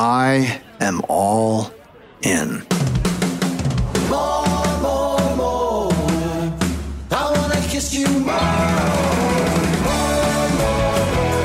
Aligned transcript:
I 0.00 0.62
am 0.78 1.02
all 1.08 1.72
in. 2.22 2.64
More, 4.08 4.46
more, 4.80 5.18
more. 5.34 5.92
I 7.10 7.32
wanna 7.34 7.60
kiss 7.66 7.92
you 7.92 8.06
more. 8.06 8.30
More, 9.82 10.48
more, 10.54 11.02
more. 11.16 11.42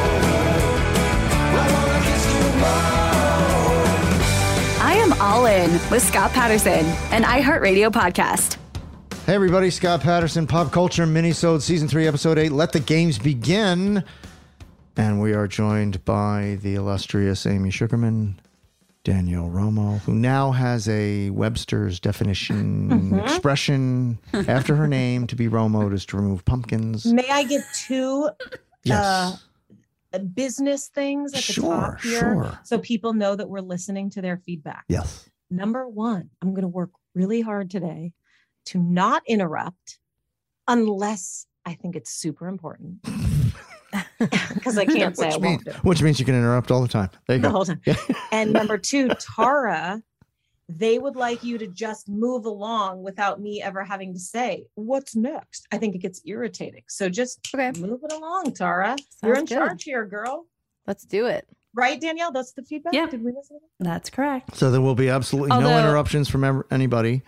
I 1.58 1.66
wanna 1.74 2.02
kiss 2.06 2.26
you 2.32 2.44
more. 2.60 3.90
I 4.86 4.94
am 5.04 5.14
all 5.20 5.48
in 5.48 5.72
with 5.90 6.04
Scott 6.04 6.32
Patterson, 6.34 6.86
an 7.10 7.24
iHeartRadio 7.24 7.92
podcast. 7.92 8.58
Hey 9.26 9.34
everybody, 9.34 9.72
Scott 9.72 10.02
Patterson, 10.02 10.46
Pop 10.46 10.72
Culture 10.72 11.08
Minisode 11.08 11.64
Season 11.64 11.88
3, 11.88 12.06
Episode 12.06 12.38
8. 12.38 12.52
Let 12.52 12.72
the 12.72 12.82
games 12.82 13.18
begin. 13.18 14.04
And 14.96 15.20
we 15.20 15.34
are 15.34 15.48
joined 15.48 16.06
by 16.06 16.60
the 16.62 16.76
illustrious 16.76 17.48
Amy 17.48 17.72
Sugarman, 17.72 18.40
Danielle 19.08 19.50
Romo, 19.50 20.00
who 20.02 20.14
now 20.14 20.52
has 20.52 20.88
a 20.88 21.30
Webster's 21.32 22.00
definition 22.00 23.20
expression 23.20 24.18
after 24.48 24.76
her 24.78 24.88
name 24.88 25.28
to 25.28 25.36
be 25.36 25.48
Romo 25.50 25.92
is 25.94 26.06
to 26.08 26.18
remove 26.18 26.46
pumpkins. 26.46 27.06
May 27.06 27.28
I 27.30 27.44
get 27.44 27.64
two 27.74 28.30
Yes. 28.86 29.42
uh, 30.14 30.20
business 30.20 30.88
things 30.88 31.34
at 31.34 31.44
the 31.44 31.54
Sure, 31.54 31.64
top 31.92 32.02
here 32.02 32.20
sure. 32.20 32.60
so 32.64 32.78
people 32.80 33.14
know 33.14 33.36
that 33.36 33.50
we're 33.50 33.60
listening 33.62 34.10
to 34.12 34.22
their 34.22 34.38
feedback? 34.38 34.86
yes. 34.88 35.30
Number 35.50 35.88
one, 35.88 36.30
I'm 36.42 36.50
going 36.52 36.64
to 36.64 36.68
work 36.68 36.90
really 37.14 37.42
hard 37.42 37.70
today 37.70 38.14
to 38.68 38.80
not 38.80 39.22
interrupt 39.28 40.00
unless 40.68 41.46
I 41.66 41.74
think 41.76 41.96
it's 41.96 42.10
super 42.12 42.48
important. 42.48 43.00
Because 44.54 44.78
I 44.78 44.86
can't 44.86 45.16
say 45.18 45.28
I 45.30 45.36
which, 45.36 45.42
won't 45.44 45.66
means, 45.66 45.78
which 45.84 46.02
means 46.02 46.20
you 46.20 46.26
can 46.26 46.36
interrupt 46.36 46.72
all 46.72 46.82
the 46.82 46.88
time. 46.88 47.10
There 47.28 47.36
you 47.38 47.42
the 47.42 47.48
go. 47.50 47.54
whole 47.54 47.66
time. 47.66 47.82
And 48.32 48.54
number 48.60 48.78
two, 48.78 49.10
Tara, 49.36 50.02
they 50.70 50.98
would 50.98 51.16
like 51.16 51.44
you 51.44 51.58
to 51.58 51.68
just 51.68 52.08
move 52.08 52.46
along 52.46 53.04
without 53.04 53.42
me 53.42 53.62
ever 53.62 53.84
having 53.84 54.14
to 54.14 54.20
say, 54.20 54.66
What's 54.76 55.16
next? 55.16 55.68
I 55.72 55.78
think 55.78 55.96
it 55.96 56.00
gets 56.00 56.22
irritating. 56.26 56.84
So 56.88 57.10
just 57.10 57.40
Okay. 57.54 57.72
move 57.80 58.00
it 58.04 58.12
along, 58.14 58.54
Tara. 58.54 58.96
You're 59.24 59.36
in 59.36 59.46
good. 59.46 59.56
charge 59.58 59.84
here, 59.84 60.06
girl. 60.06 60.48
Let's 60.88 61.04
do 61.06 61.26
it. 61.28 61.48
Right, 61.76 62.00
Danielle? 62.00 62.32
That's 62.32 62.54
the 62.54 62.62
feedback? 62.64 62.94
Yeah. 62.94 63.08
Did 63.08 63.24
we 63.24 63.32
listen? 63.32 63.60
to 63.60 63.66
That's 63.80 64.10
correct. 64.10 64.56
So 64.56 64.70
there 64.72 64.82
will 64.82 64.96
be 64.96 65.10
absolutely 65.10 65.58
no 65.60 65.78
interruptions 65.80 66.30
from 66.30 66.44
ever, 66.44 66.66
anybody 66.72 67.24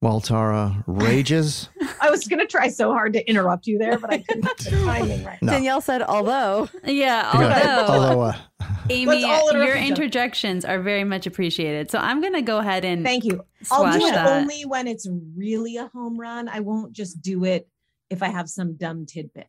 while 0.00 0.20
Tara 0.20 0.84
rages. 0.86 1.68
I 2.00 2.10
was 2.10 2.26
going 2.28 2.40
to 2.40 2.46
try 2.46 2.68
so 2.68 2.92
hard 2.92 3.12
to 3.14 3.28
interrupt 3.28 3.66
you 3.66 3.78
there, 3.78 3.98
but 3.98 4.12
I 4.12 4.18
couldn't 4.18 4.42
get 4.42 4.58
the 4.58 4.70
timing 4.70 5.24
right. 5.24 5.40
No. 5.42 5.52
Danielle 5.52 5.80
said, 5.80 6.02
although. 6.02 6.68
Yeah, 6.84 7.30
although 7.34 7.92
Although, 7.92 8.20
uh, 8.22 8.36
Amy, 8.90 9.06
Let's 9.06 9.24
all 9.24 9.50
interrupt 9.50 9.68
your 9.68 9.76
interjections 9.76 10.64
are 10.64 10.80
very 10.80 11.04
much 11.04 11.26
appreciated. 11.26 11.90
So 11.90 11.98
I'm 11.98 12.20
gonna 12.20 12.42
go 12.42 12.58
ahead 12.58 12.84
and 12.84 13.04
Thank 13.04 13.24
you. 13.24 13.42
I'll 13.70 13.98
do 13.98 14.06
it 14.06 14.12
that. 14.12 14.28
only 14.28 14.64
when 14.64 14.86
it's 14.86 15.08
really 15.36 15.76
a 15.76 15.88
home 15.88 16.18
run. 16.18 16.48
I 16.48 16.60
won't 16.60 16.92
just 16.92 17.20
do 17.20 17.44
it 17.44 17.68
if 18.10 18.22
I 18.22 18.28
have 18.28 18.48
some 18.48 18.76
dumb 18.76 19.06
tidbit. 19.06 19.48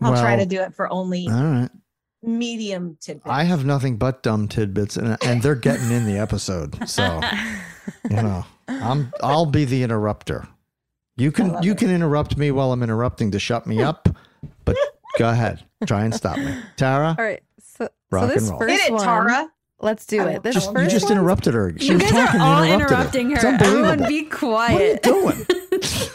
I'll 0.00 0.16
try 0.16 0.36
to 0.36 0.46
do 0.46 0.60
it 0.60 0.74
for 0.74 0.90
only 0.90 1.26
all 1.28 1.34
right. 1.42 1.70
medium 2.22 2.96
tidbits. 3.00 3.26
I 3.28 3.42
have 3.44 3.64
nothing 3.66 3.96
but 3.96 4.22
dumb 4.22 4.48
tidbits, 4.48 4.96
and 4.96 5.18
and 5.24 5.42
they're 5.42 5.54
getting 5.54 5.90
in 5.90 6.06
the 6.06 6.16
episode. 6.16 6.88
So 6.88 7.20
you 8.10 8.16
know, 8.16 8.44
I'm 8.68 9.12
I'll 9.22 9.46
be 9.46 9.64
the 9.64 9.82
interrupter. 9.82 10.48
You 11.16 11.30
can 11.32 11.62
you 11.62 11.72
it. 11.72 11.78
can 11.78 11.90
interrupt 11.90 12.36
me 12.36 12.50
while 12.50 12.72
I'm 12.72 12.82
interrupting 12.82 13.30
to 13.32 13.38
shut 13.38 13.66
me 13.66 13.82
up, 13.82 14.08
but 14.64 14.76
go 15.18 15.28
ahead, 15.30 15.64
try 15.86 16.04
and 16.04 16.14
stop 16.14 16.36
me, 16.38 16.56
Tara. 16.76 17.14
All 17.18 17.24
right. 17.24 17.42
So, 17.60 17.88
Rock 18.10 18.22
so 18.24 18.34
this 18.34 18.42
and 18.42 18.50
roll. 18.50 18.58
first 18.60 18.72
Hit 18.82 18.90
it, 18.90 18.92
one, 18.94 19.04
Tara. 19.04 19.48
let's 19.80 20.06
do 20.06 20.26
it. 20.26 20.42
This 20.42 20.54
Just, 20.54 20.72
first 20.72 20.84
you 20.84 20.90
just 20.90 21.04
one- 21.04 21.12
interrupted 21.12 21.54
her. 21.54 21.72
She 21.78 21.86
You 21.88 21.94
was 21.94 22.02
guys 22.02 22.12
talking. 22.12 22.40
are 22.40 22.44
all 22.56 22.64
you 22.66 22.74
interrupted 22.74 23.20
interrupting 23.20 23.30
It's 23.32 23.42
her. 23.42 23.48
unbelievable. 23.48 23.86
Everyone 23.86 24.08
be 24.08 24.22
what 24.24 24.70
are 24.70 24.72
you 24.82 24.98
quiet. 24.98 25.02
doing? 25.02 25.46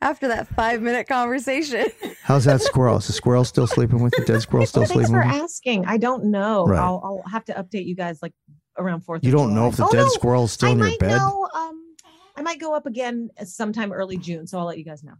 after 0.00 0.28
that 0.28 0.48
five 0.48 0.82
minute 0.82 1.06
conversation. 1.08 1.86
How's 2.22 2.44
that 2.44 2.60
squirrel? 2.60 2.96
Is 2.98 3.06
the 3.06 3.12
squirrel 3.12 3.44
still 3.44 3.66
sleeping 3.66 4.02
with 4.02 4.12
you? 4.18 4.24
Dead 4.24 4.42
squirrel 4.42 4.66
still 4.66 4.80
Well, 4.82 4.88
thanks 4.88 5.08
sleeping 5.08 5.22
for 5.22 5.26
with 5.28 5.42
asking. 5.42 5.84
I 5.86 5.96
don't 5.96 6.24
know. 6.26 6.66
Right. 6.66 6.80
I'll, 6.80 7.00
I'll 7.24 7.30
have 7.30 7.44
to 7.46 7.54
update 7.54 7.86
you 7.86 7.94
guys 7.94 8.18
like 8.22 8.32
around 8.78 9.02
fourth. 9.02 9.24
You 9.24 9.32
don't 9.32 9.54
know 9.54 9.68
if 9.68 9.76
the 9.76 9.84
oh, 9.86 9.90
dead 9.92 10.02
no, 10.02 10.08
squirrel 10.08 10.44
is 10.44 10.52
still 10.52 10.68
I 10.70 10.72
in 10.72 10.78
your 10.78 10.98
bed? 10.98 11.16
know. 11.18 11.48
Um, 11.54 11.94
I 12.36 12.42
might 12.42 12.58
go 12.60 12.74
up 12.74 12.86
again 12.86 13.30
sometime 13.44 13.92
early 13.92 14.16
June, 14.16 14.46
so 14.46 14.58
I'll 14.58 14.64
let 14.66 14.78
you 14.78 14.84
guys 14.84 15.02
know. 15.04 15.14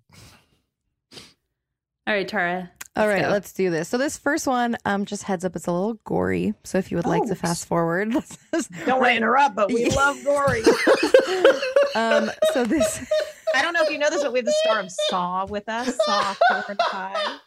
All 2.07 2.15
right, 2.15 2.27
Tara. 2.27 2.71
All 2.95 3.07
right, 3.09 3.19
let's 3.23 3.27
go. 3.29 3.33
let's 3.33 3.53
do 3.55 3.71
this. 3.71 3.89
So 3.89 3.97
this 3.97 4.19
first 4.19 4.47
one, 4.47 4.77
um, 4.85 5.07
just 5.07 5.23
heads 5.23 5.45
up, 5.47 5.57
it's 5.57 5.67
a 5.67 5.73
little 5.73 5.95
gory. 6.05 6.53
So 6.65 6.77
if 6.77 6.91
you 6.91 6.99
would 6.99 7.07
like 7.07 7.23
to 7.25 7.33
Oh. 7.33 7.35
fast 7.37 7.67
forward, 7.67 8.11
Don't 8.85 9.01
want 9.01 9.13
to 9.13 9.17
interrupt, 9.17 9.55
but 9.55 9.73
we 9.73 9.87
love 9.97 10.23
gory. 10.25 10.63
um, 11.95 12.31
so 12.53 12.65
this, 12.65 13.01
I 13.55 13.63
don't 13.63 13.73
know 13.73 13.83
if 13.83 13.91
you 13.91 13.99
know 13.99 14.11
this, 14.11 14.23
but 14.23 14.33
we 14.33 14.41
have 14.41 14.47
the 14.47 14.55
star 14.65 14.81
of 14.81 14.91
Saw 15.09 15.47
with 15.47 15.69
us. 15.71 15.97
Saw 16.05 16.35
four 16.51 16.65
and 16.69 16.81
five. 16.91 17.41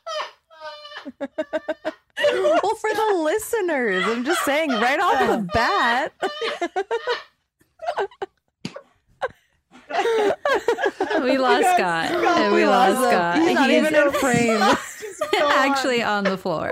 well, 2.64 2.76
for 2.76 2.94
the 2.94 3.14
listeners, 3.24 4.04
I'm 4.08 4.24
just 4.26 4.44
saying 4.44 4.70
right 4.70 5.00
off 5.00 5.20
the 5.20 5.48
bat. 5.54 6.14
We 11.22 11.38
lost 11.38 11.64
Scott. 11.76 12.12
And 12.12 12.54
we 12.54 12.66
lost 12.66 12.98
him. 12.98 13.10
Scott. 13.10 13.38
He's 13.40 13.54
not 13.54 13.70
He 13.70 13.78
even 13.78 13.96
is 13.96 14.04
in 14.06 14.12
frame. 14.20 14.62
actually 15.54 16.04
on 16.04 16.24
the 16.24 16.38
floor. 16.38 16.72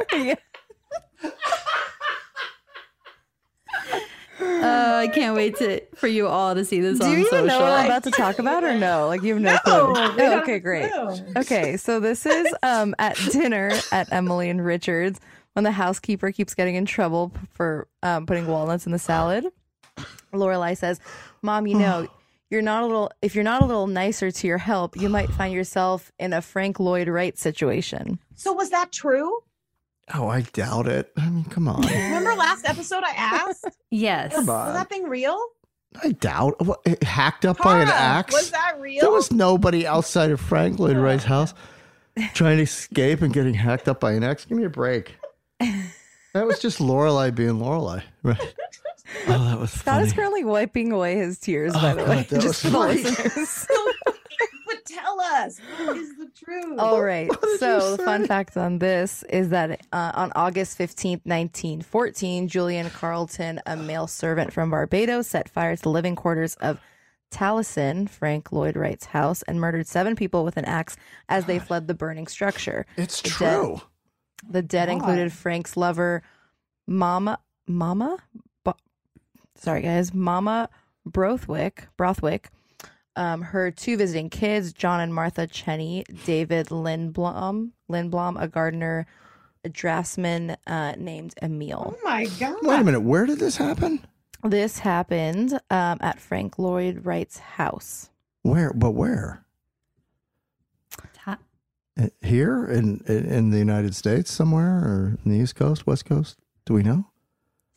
Uh, 4.42 4.96
I 5.04 5.08
can't 5.14 5.36
wait 5.36 5.56
to 5.58 5.82
for 5.96 6.08
you 6.08 6.28
all 6.28 6.56
to 6.56 6.66
see 6.66 6.82
this 6.82 7.00
Do 7.00 7.06
on 7.06 7.12
you 7.12 7.18
even 7.20 7.30
social. 7.30 7.48
know 7.48 7.62
what 7.62 7.72
I'm 7.72 7.86
about 7.86 8.04
to 8.06 8.12
talk 8.12 8.40
about 8.40 8.64
or 8.64 8.78
no? 8.78 9.08
Like 9.08 9.22
you 9.22 9.34
have 9.36 9.42
no, 9.42 9.58
clue. 9.60 9.94
we 9.94 10.24
Oh, 10.24 10.40
okay, 10.42 10.60
great. 10.60 10.92
clue. 10.92 11.16
Okay, 11.38 11.78
so 11.78 12.00
this 12.00 12.26
is 12.26 12.54
um 12.64 12.96
at 13.00 13.16
dinner 13.32 13.72
at 13.92 14.12
Emily 14.12 14.50
and 14.50 14.64
Richards 14.66 15.20
when 15.54 15.64
the 15.64 15.72
housekeeper 15.72 16.32
keeps 16.32 16.54
getting 16.54 16.76
in 16.76 16.86
trouble 16.86 17.30
p- 17.30 17.40
for 17.54 17.88
um, 18.02 18.26
putting 18.26 18.48
walnuts 18.48 18.86
in 18.86 18.92
the 18.92 19.00
salad. 19.00 19.46
Lorelai 20.34 20.78
says, 20.78 21.00
"Mom, 21.42 21.68
you 21.68 21.78
know." 21.78 22.08
You're 22.50 22.62
not 22.62 22.84
a 22.84 22.86
little. 22.86 23.12
If 23.24 23.34
you're 23.34 23.44
not 23.44 23.64
a 23.64 23.66
little 23.66 23.88
nicer 23.88 24.30
to 24.30 24.46
your 24.48 24.60
help, 24.60 24.96
you 24.96 25.10
might 25.10 25.32
find 25.32 25.52
yourself 25.52 26.12
in 26.20 26.34
a 26.34 26.42
Frank 26.42 26.80
Lloyd 26.80 27.08
Wright 27.08 27.36
situation. 27.36 28.20
So 28.36 28.54
was 28.54 28.70
that 28.70 28.92
true? 28.92 29.40
Oh, 30.14 30.28
I 30.28 30.42
doubt 30.42 30.86
it. 30.88 31.12
I 31.18 31.32
mean, 31.32 31.46
come 31.46 31.68
on. 31.68 31.82
Remember 31.88 32.36
last 32.36 32.70
episode 32.70 33.04
I 33.04 33.14
asked? 33.16 33.66
Yes. 33.90 34.36
Come 34.36 34.46
Was 34.46 34.68
on. 34.68 34.74
that 34.76 34.88
thing 34.88 35.06
real? 35.06 35.44
I 36.04 36.10
doubt. 36.12 36.64
What, 36.64 36.82
it 36.86 37.02
hacked 37.02 37.44
up 37.44 37.58
by 37.58 37.80
an 37.80 37.88
Tara, 37.88 38.00
axe? 38.00 38.34
Was 38.36 38.52
that 38.52 38.80
real? 38.80 39.02
There 39.02 39.10
was 39.12 39.32
nobody 39.32 39.88
outside 39.88 40.30
of 40.30 40.40
Frank 40.40 40.78
Lloyd 40.78 40.98
Wright's 40.98 41.24
house 41.36 41.56
trying 42.36 42.58
to 42.58 42.64
escape 42.64 43.24
and 43.24 43.34
getting 43.34 43.56
hacked 43.56 43.88
up 43.88 44.00
by 44.00 44.12
an 44.12 44.24
axe. 44.24 44.46
Give 44.46 44.60
me 44.60 44.66
a 44.66 44.70
break. 44.70 45.16
That 46.34 46.48
was 46.48 46.60
just 46.60 46.80
Lorelai 46.80 47.34
being 47.34 47.60
Lorelai. 47.60 48.02
Right. 48.24 48.56
Oh, 49.28 49.46
that 49.46 49.60
was 49.60 49.72
Scott 49.72 49.84
funny. 49.86 50.06
is 50.08 50.14
currently 50.14 50.44
wiping 50.44 50.92
away 50.92 51.16
his 51.16 51.38
tears, 51.40 51.74
by 51.74 51.92
Oh, 51.92 51.96
the 51.96 52.04
way, 52.06 52.16
God, 52.16 52.26
that 52.30 52.42
just 52.42 52.46
was 52.46 52.60
for 52.62 52.68
the 52.70 52.74
funny. 52.74 53.04
listeners. 53.04 53.68
but 54.66 54.86
tell 54.86 55.22
us, 55.22 55.60
what 55.78 55.98
is 55.98 56.18
the 56.18 56.30
truth? 56.36 56.80
All 56.80 57.02
right. 57.04 57.30
So 57.60 57.96
the 57.96 58.04
fun 58.04 58.26
fact 58.26 58.58
on 58.58 58.80
this 58.80 59.22
is 59.30 59.50
that 59.50 59.82
uh, 59.94 60.12
on 60.16 60.32
August 60.36 60.80
15th, 60.80 61.22
1914, 61.26 62.48
Julian 62.48 62.90
Carlton, 62.90 63.62
a 63.68 63.78
male 63.78 64.08
servant 64.08 64.52
from 64.52 64.72
Barbados, 64.72 65.28
set 65.28 65.48
fire 65.50 65.76
to 65.76 65.82
the 65.84 65.90
living 65.90 66.16
quarters 66.16 66.56
of 66.56 66.80
Taliesin, 67.32 68.10
Frank 68.10 68.52
Lloyd 68.52 68.76
Wright's 68.76 69.06
house, 69.06 69.44
and 69.44 69.60
murdered 69.60 69.88
seven 69.88 70.16
people 70.16 70.44
with 70.44 70.58
an 70.58 70.66
axe 70.66 70.96
as 71.30 71.46
they 71.46 71.60
fled 71.60 71.88
the 71.88 71.94
burning 71.94 72.28
structure. 72.28 72.86
It's 72.98 73.22
The 73.22 73.30
true. 73.30 73.82
The 74.50 74.62
dead 74.62 74.88
God. 74.88 74.94
included 74.94 75.34
Frank's 75.34 75.78
lover, 75.78 76.24
Mama, 76.88 77.40
Mama, 77.68 78.18
Bo- 78.64 78.76
sorry 79.56 79.82
guys, 79.82 80.14
Mama 80.14 80.70
Brothwick, 81.06 81.88
Brothwick, 81.98 82.50
um, 83.16 83.42
her 83.42 83.72
two 83.72 83.98
visiting 83.98 84.30
kids, 84.30 84.74
John 84.74 85.00
and 85.00 85.14
Martha 85.14 85.48
Cheney, 85.48 86.04
David 86.26 86.68
Lindblom, 86.68 87.72
Lindblom, 87.90 88.42
a 88.42 88.48
gardener, 88.48 89.06
a 89.64 89.70
draftsman 89.70 90.58
uh, 90.68 90.94
named 90.98 91.34
Emil. 91.42 91.96
Oh 91.96 92.00
my 92.04 92.26
god! 92.40 92.58
Wait 92.64 92.80
a 92.80 92.84
minute. 92.84 93.02
Where 93.02 93.26
did 93.26 93.40
this 93.40 93.58
happen? 93.58 94.06
This 94.44 94.80
happened 94.80 95.54
um, 95.70 95.98
at 96.02 96.20
Frank 96.20 96.60
Lloyd 96.60 97.06
Wright's 97.06 97.38
house. 97.38 98.10
Where? 98.42 98.74
But 98.74 98.92
where? 98.92 99.43
Ta- 101.98 102.04
Uh, 102.06 102.08
Here 102.22 102.66
in, 102.66 103.02
in 103.08 103.26
in 103.26 103.50
the 103.52 103.58
United 103.60 103.96
States, 103.96 104.32
somewhere, 104.32 104.78
or 104.80 105.18
in 105.26 105.32
the 105.32 105.38
East 105.38 105.56
Coast, 105.56 105.86
West 105.88 106.06
Coast? 106.06 106.38
Do 106.66 106.74
we 106.74 106.82
know? 106.84 107.06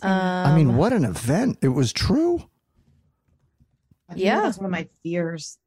Um, 0.03 0.11
I 0.13 0.55
mean, 0.57 0.77
what 0.77 0.93
an 0.93 1.05
event! 1.05 1.59
It 1.63 1.69
was 1.69 1.93
true. 1.93 2.37
I 4.09 4.15
think 4.15 4.25
Yeah. 4.25 4.43
that's 4.43 4.59
one 4.59 4.67
of 4.67 4.71
my 4.71 4.89
fears, 5.03 5.59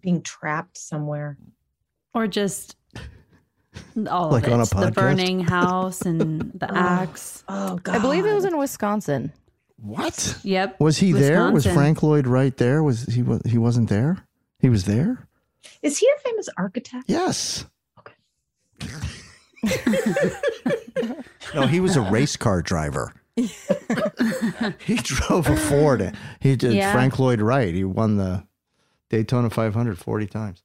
being 0.00 0.22
trapped 0.22 0.78
somewhere. 0.78 1.36
or 2.14 2.26
just 2.26 2.76
all 4.10 4.30
Like 4.30 4.44
of 4.46 4.50
it. 4.50 4.54
on 4.54 4.60
a 4.60 4.64
podcast? 4.64 4.84
the 4.86 4.90
burning 4.92 5.40
house 5.40 6.02
and 6.02 6.40
the 6.54 6.70
Oh. 6.70 6.74
axe. 6.76 7.44
Oh 7.48 7.76
god! 7.76 7.96
I 7.96 7.98
believe 8.00 8.26
it 8.26 8.34
was 8.34 8.44
in 8.44 8.56
Wisconsin. 8.58 9.32
What 9.76 10.38
Yep. 10.42 10.80
was 10.80 10.98
he 10.98 11.12
there? 11.12 11.50
Was 11.52 11.64
Frank 11.66 12.02
Lloyd 12.02 12.26
Wright 12.26 12.56
there? 12.56 12.82
Was 12.82 13.04
he? 13.04 13.22
Was 13.22 13.40
he 13.46 13.58
wasn't 13.58 13.88
there? 13.88 14.26
He 14.58 14.68
was 14.68 14.84
there. 14.84 15.26
Is 15.82 15.98
he 15.98 16.06
a 16.16 16.20
famous 16.28 16.48
architect? 16.58 17.04
Yes. 17.06 17.64
no, 21.54 21.66
he 21.66 21.80
was 21.80 21.96
a 21.96 22.00
race 22.00 22.36
car 22.36 22.62
driver. 22.62 23.12
he 23.36 24.96
drove 24.96 25.46
a 25.48 25.56
Ford. 25.56 26.14
He 26.40 26.56
did 26.56 26.74
Yeah. 26.74 26.92
Frank 26.92 27.18
Lloyd 27.18 27.40
Wright. 27.40 27.74
He 27.74 27.84
won 27.84 28.16
the 28.16 28.44
Daytona 29.08 29.50
500 29.50 29.98
40 29.98 30.26
times. 30.26 30.62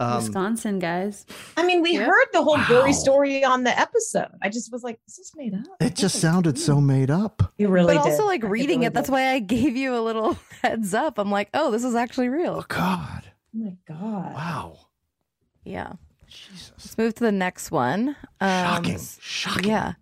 Um, 0.00 0.16
Wisconsin 0.18 0.78
guys. 0.78 1.26
I 1.56 1.64
mean, 1.66 1.82
we 1.82 1.94
Yep. 1.94 2.06
heard 2.06 2.26
the 2.32 2.42
whole 2.42 2.56
Wow. 2.56 2.66
gory 2.68 2.92
story 2.92 3.42
on 3.44 3.64
the 3.64 3.76
episode. 3.76 4.28
I 4.40 4.48
just 4.48 4.70
was 4.70 4.84
like, 4.84 5.00
this 5.06 5.18
"Is 5.18 5.32
made 5.36 5.54
up?" 5.54 5.64
it 5.80 5.96
just 5.96 6.20
sounded 6.20 6.56
so 6.56 6.80
made 6.80 7.10
up. 7.10 7.52
You 7.58 7.66
really 7.68 7.96
but 7.96 8.04
did. 8.04 8.12
also 8.12 8.24
like 8.24 8.40
I 8.40 8.42
think 8.42 8.52
reading 8.52 8.78
really 8.80 8.86
it, 8.86 8.94
that's 8.94 9.10
why 9.10 9.30
I 9.32 9.40
gave 9.40 9.76
you 9.76 9.96
a 9.96 10.00
little 10.02 10.36
heads 10.62 10.94
up. 10.94 11.18
I'm 11.18 11.32
like, 11.32 11.48
oh, 11.52 11.72
this 11.72 11.82
is 11.82 11.96
actually 11.96 12.28
real. 12.28 12.58
Oh. 12.60 12.64
God! 12.68 13.24
Oh 13.56 13.58
my 13.58 13.76
god! 13.88 14.34
Wow! 14.34 14.78
Yeah. 15.64 15.94
Jesus! 16.28 16.72
Let's 16.78 16.98
move 16.98 17.14
to 17.14 17.24
the 17.24 17.32
next 17.32 17.70
one. 17.70 18.16
Um, 18.40 18.64
Shocking! 18.84 18.98
Shocking! 19.20 19.70
Yeah. 19.70 19.94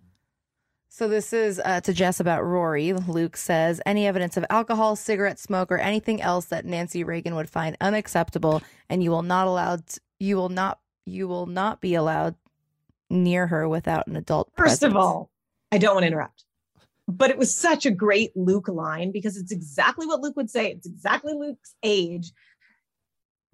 So 0.88 1.09
this 1.09 1.35
is 1.35 1.61
uh, 1.62 1.83
to 1.83 1.92
Jess 1.92 2.21
about 2.21 2.42
Rory. 2.42 2.95
Luke 2.95 3.37
says 3.37 3.83
any 3.85 4.06
evidence 4.06 4.38
of 4.38 4.47
alcohol, 4.49 4.97
cigarette 4.97 5.38
smoke, 5.38 5.71
or 5.71 5.76
anything 5.76 6.23
else 6.23 6.47
that 6.47 6.64
Nancy 6.64 7.04
Reagan 7.04 7.35
would 7.35 7.50
find 7.50 7.76
unacceptable, 7.83 8.62
and 8.88 9.02
you 9.02 9.11
will 9.11 9.23
not 9.23 9.47
allowed. 9.47 9.83
You 10.18 10.37
will 10.37 10.49
not. 10.49 10.80
You 11.04 11.28
will 11.28 11.45
not 11.45 11.83
be 11.83 11.95
allowed 11.95 12.35
near 13.11 13.47
her 13.47 13.68
without 13.68 14.06
an 14.06 14.16
adult. 14.16 14.50
First 14.56 14.83
of 14.83 14.97
all, 14.97 15.30
I 15.71 15.76
don't 15.76 15.95
want 15.95 16.04
to 16.04 16.09
interrupt, 16.09 16.45
but 17.06 17.28
it 17.28 17.37
was 17.37 17.54
such 17.54 17.85
a 17.85 17.90
great 17.90 18.35
Luke 18.35 18.68
line 18.68 19.12
because 19.12 19.37
it's 19.37 19.52
exactly 19.52 20.06
what 20.06 20.23
Luke 20.23 20.37
would 20.37 20.50
say. 20.50 20.71
It's 20.73 20.87
exactly 20.87 21.35
Luke's 21.35 21.75
age. 21.83 22.33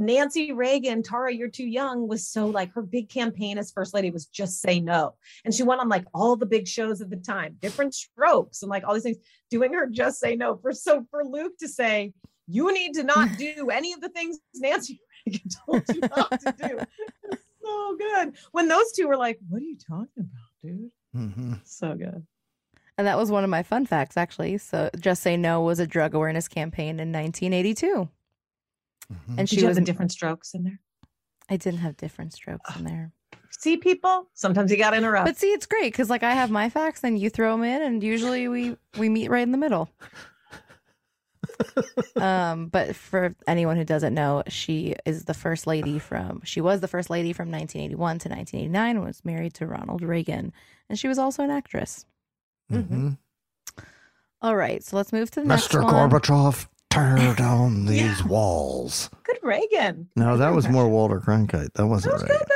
Nancy 0.07 0.53
Reagan, 0.53 1.03
Tara, 1.03 1.33
you're 1.33 1.49
too 1.49 1.67
young, 1.67 2.09
was 2.09 2.27
so 2.27 2.47
like 2.49 2.73
her 2.75 2.83
big 2.83 3.09
campaign 3.09 3.59
as 3.59 3.71
first 3.73 3.95
lady 3.95 4.11
was 4.11 4.27
just 4.27 4.61
say 4.61 4.81
no. 4.81 5.15
And 5.45 5.55
she 5.55 5.63
went 5.63 5.81
on 5.81 5.89
like 5.89 6.05
all 6.13 6.37
the 6.37 6.47
big 6.47 6.67
shows 6.69 7.01
at 7.01 7.11
the 7.11 7.17
time, 7.17 7.57
Diff'rent 7.61 7.95
Strokes 7.95 8.63
and 8.63 8.71
like 8.71 8.85
all 8.87 8.95
these 8.95 9.03
things, 9.05 9.19
doing 9.51 9.73
her 9.73 9.87
just 9.87 10.19
say 10.21 10.37
no. 10.37 10.57
For 10.57 10.73
so 10.73 11.07
for 11.11 11.25
Luke 11.25 11.57
to 11.61 11.69
say, 11.69 12.13
you 12.49 12.73
need 12.75 12.95
to 12.95 13.05
not 13.05 13.37
do 13.37 13.71
any 13.71 13.93
of 13.93 14.01
the 14.01 14.09
things 14.09 14.39
Nancy 14.55 15.01
Reagan 15.27 15.49
told 15.67 15.85
you 15.93 16.01
not 16.01 16.31
to 16.41 16.55
do. 16.59 16.79
So 17.65 17.97
good. 17.97 18.35
When 18.51 18.69
those 18.69 18.93
two 18.93 19.07
were 19.07 19.17
like, 19.17 19.39
what 19.49 19.63
are 19.63 19.65
you 19.65 19.77
talking 19.79 20.09
about, 20.17 20.51
dude? 20.63 20.91
hmm 21.15 21.55
So 21.65 21.95
good. 21.95 22.27
and 22.99 23.07
that 23.07 23.17
was 23.19 23.31
one 23.31 23.45
of 23.45 23.51
my 23.51 23.63
fun 23.63 23.87
facts 23.87 24.17
actually. 24.17 24.59
So 24.59 24.91
just 24.99 25.23
say 25.23 25.37
no 25.37 25.61
was 25.63 25.79
a 25.79 25.87
drug 25.87 26.15
awareness 26.15 26.49
campaign 26.49 26.99
in 26.99 27.13
1982, 27.13 28.09
Mhm. 29.13 29.29
and 29.29 29.37
Did 29.39 29.49
she 29.49 29.57
you 29.57 29.63
have 29.63 29.71
was. 29.71 29.79
the 29.79 29.85
Diff'rent 29.85 30.13
Strokes 30.13 30.55
in 30.55 30.65
there? 30.65 30.81
I 31.49 31.57
didn't 31.57 31.81
have 31.81 31.97
Diff'rent 31.97 32.33
Strokes 32.33 32.77
in 32.77 32.85
there. 32.85 33.13
See, 33.51 33.77
people, 33.77 34.29
sometimes 34.35 34.71
you 34.71 34.77
got 34.79 34.91
to 34.91 34.97
interrupt. 34.97 35.27
But 35.27 35.37
see, 35.37 35.49
it's 35.53 35.67
great 35.67 35.93
because 35.93 36.11
like 36.11 36.23
I 36.23 36.33
have 36.35 36.51
my 36.51 36.69
facts, 36.69 37.01
then 37.01 37.17
you 37.17 37.31
throw 37.31 37.53
them 37.53 37.65
in, 37.65 37.83
and 37.83 38.03
usually 38.03 38.49
we 38.49 38.77
we 38.99 39.09
meet 39.09 39.31
right 39.31 39.43
in 39.43 39.53
the 39.53 39.59
middle. 39.59 39.91
um, 42.17 42.69
but 42.69 42.95
for 42.97 43.35
anyone 43.47 43.77
who 43.77 43.85
doesn't 43.85 44.15
know, 44.15 44.43
she 44.49 44.95
is 45.05 45.25
the 45.25 45.35
first 45.35 45.67
lady 45.67 45.99
from. 45.99 46.41
She 46.45 46.61
was 46.61 46.81
the 46.81 46.89
first 46.89 47.11
lady 47.11 47.33
from 47.33 47.51
1981 47.51 48.19
to 48.21 48.29
1989. 48.29 48.97
and 48.97 49.05
Was 49.05 49.25
married 49.25 49.55
to 49.55 49.67
Ronald 49.67 50.03
Reagan, 50.03 50.53
and 50.89 50.99
she 50.99 51.09
was 51.09 51.19
also 51.19 51.43
an 51.43 51.51
actress. 51.51 52.07
Mm-hmm. 52.71 53.11
All 54.41 54.57
right, 54.57 54.83
so 54.83 54.97
let's 54.97 55.13
move 55.13 55.31
to 55.33 55.41
the 55.41 55.47
next 55.47 55.69
Mr. 55.71 55.83
one. 55.85 56.11
Gorbachev, 56.11 56.67
tear 56.93 57.35
down 57.37 57.87
these 57.87 58.23
walls. 58.25 59.11
Good 59.25 59.39
Reagan. 59.43 60.09
No, 60.17 60.37
that 60.37 60.53
was 60.53 60.69
more 60.69 60.89
Walter 60.89 61.21
Cronkite. 61.21 61.73
That 61.75 61.87
wasn't 61.87 62.19
That 62.19 62.23
was 62.23 62.31
Reagan. 62.31 62.39
good 62.39 62.47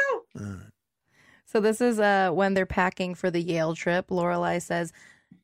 though. 0.42 0.60
So 1.46 1.60
this 1.60 1.80
is 1.80 1.98
uh 1.98 2.30
when 2.32 2.54
they're 2.54 2.66
packing 2.66 3.14
for 3.14 3.30
the 3.30 3.40
Yale 3.40 3.74
trip. 3.74 4.08
Lorelai 4.08 4.60
says, 4.60 4.92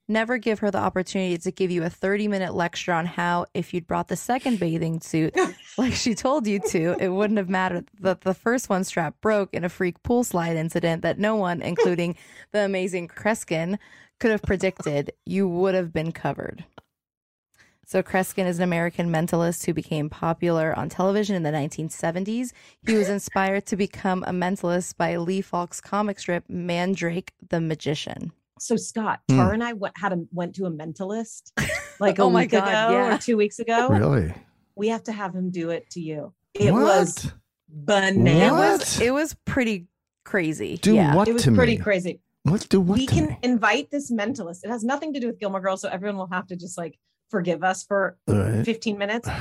"Never 0.08 0.36
give 0.36 0.58
her 0.58 0.70
the 0.70 0.78
opportunity 0.78 1.38
to 1.38 1.50
give 1.50 1.70
you 1.70 1.84
a 1.84 1.88
30-minute 1.90 2.54
lecture 2.54 2.92
on 2.92 3.06
how 3.06 3.46
if 3.54 3.72
you'd 3.72 3.86
brought 3.86 4.08
the 4.08 4.16
second 4.16 4.58
bathing 4.60 5.00
suit 5.00 5.34
like 5.78 5.94
she 5.94 6.14
told 6.14 6.46
you 6.46 6.58
to, 6.68 6.96
it 7.00 7.08
wouldn't 7.08 7.38
have 7.38 7.48
mattered 7.48 7.88
that 8.00 8.22
the 8.22 8.34
first 8.34 8.68
one 8.68 8.84
strap 8.84 9.14
broke 9.22 9.54
in 9.54 9.64
a 9.64 9.68
freak 9.70 10.02
pool 10.02 10.22
slide 10.24 10.56
incident 10.56 11.02
that 11.02 11.18
no 11.18 11.36
one, 11.36 11.62
including 11.62 12.14
the 12.52 12.60
amazing 12.60 13.08
Kreskin, 13.08 13.78
could 14.20 14.32
have 14.32 14.42
predicted. 14.42 15.12
You 15.24 15.48
would 15.48 15.74
have 15.74 15.92
been 15.92 16.12
covered." 16.12 16.64
So 17.92 18.02
Kreskin 18.02 18.46
is 18.46 18.56
an 18.56 18.62
American 18.64 19.10
mentalist 19.12 19.66
who 19.66 19.74
became 19.74 20.08
popular 20.08 20.72
on 20.78 20.88
television 20.88 21.36
in 21.36 21.42
the 21.42 21.50
1970s. 21.50 22.52
He 22.86 22.94
was 22.94 23.10
inspired 23.10 23.66
to 23.66 23.76
become 23.76 24.24
a 24.26 24.30
mentalist 24.30 24.96
by 24.96 25.18
Lee 25.18 25.42
Falk's 25.42 25.78
comic 25.78 26.18
strip 26.18 26.48
Mandrake 26.48 27.34
the 27.50 27.60
Magician. 27.60 28.32
So 28.58 28.76
Scott. 28.76 29.20
Hmm. 29.28 29.36
Tara 29.36 29.52
and 29.52 29.62
I 29.62 29.74
went, 29.74 29.92
had 29.98 30.14
a, 30.14 30.24
went 30.32 30.54
to 30.54 30.64
a 30.64 30.70
mentalist 30.70 31.52
like 32.00 32.18
a 32.18 32.22
Oh 32.22 32.30
my 32.30 32.44
week 32.44 32.52
God, 32.52 32.66
ago 32.66 32.92
yeah. 32.96 33.14
or 33.14 33.18
two 33.18 33.36
weeks 33.36 33.58
ago. 33.58 33.88
Really? 33.90 34.32
We 34.74 34.88
have 34.88 35.02
to 35.02 35.12
have 35.12 35.34
him 35.34 35.50
do 35.50 35.68
it 35.68 35.90
to 35.90 36.00
you. 36.00 36.32
It 36.54 36.72
What? 36.72 36.84
was 36.84 37.26
It 37.26 37.32
bananas. 37.68 38.52
was 38.80 39.00
it 39.02 39.10
was 39.10 39.36
pretty 39.44 39.86
crazy. 40.24 40.78
Do 40.78 40.94
yeah. 40.94 41.14
what 41.14 41.28
It 41.28 41.34
was 41.34 41.42
to 41.42 41.52
pretty 41.52 41.76
me? 41.76 41.82
crazy. 41.82 42.20
What 42.44 42.66
do 42.70 42.80
what 42.80 42.98
we 42.98 43.06
to 43.06 43.12
can 43.14 43.26
me? 43.26 43.38
invite 43.42 43.90
this 43.90 44.10
mentalist. 44.10 44.64
It 44.64 44.70
has 44.70 44.82
nothing 44.82 45.12
to 45.12 45.20
do 45.20 45.26
with 45.26 45.38
Gilmore 45.38 45.60
Girls, 45.60 45.82
so 45.82 45.90
everyone 45.90 46.16
will 46.16 46.30
have 46.32 46.46
to 46.46 46.56
just 46.56 46.78
like 46.78 46.98
forgive 47.32 47.64
us 47.64 47.82
for 47.82 48.16
Right. 48.28 48.64
15 48.64 48.96
minutes. 48.96 49.28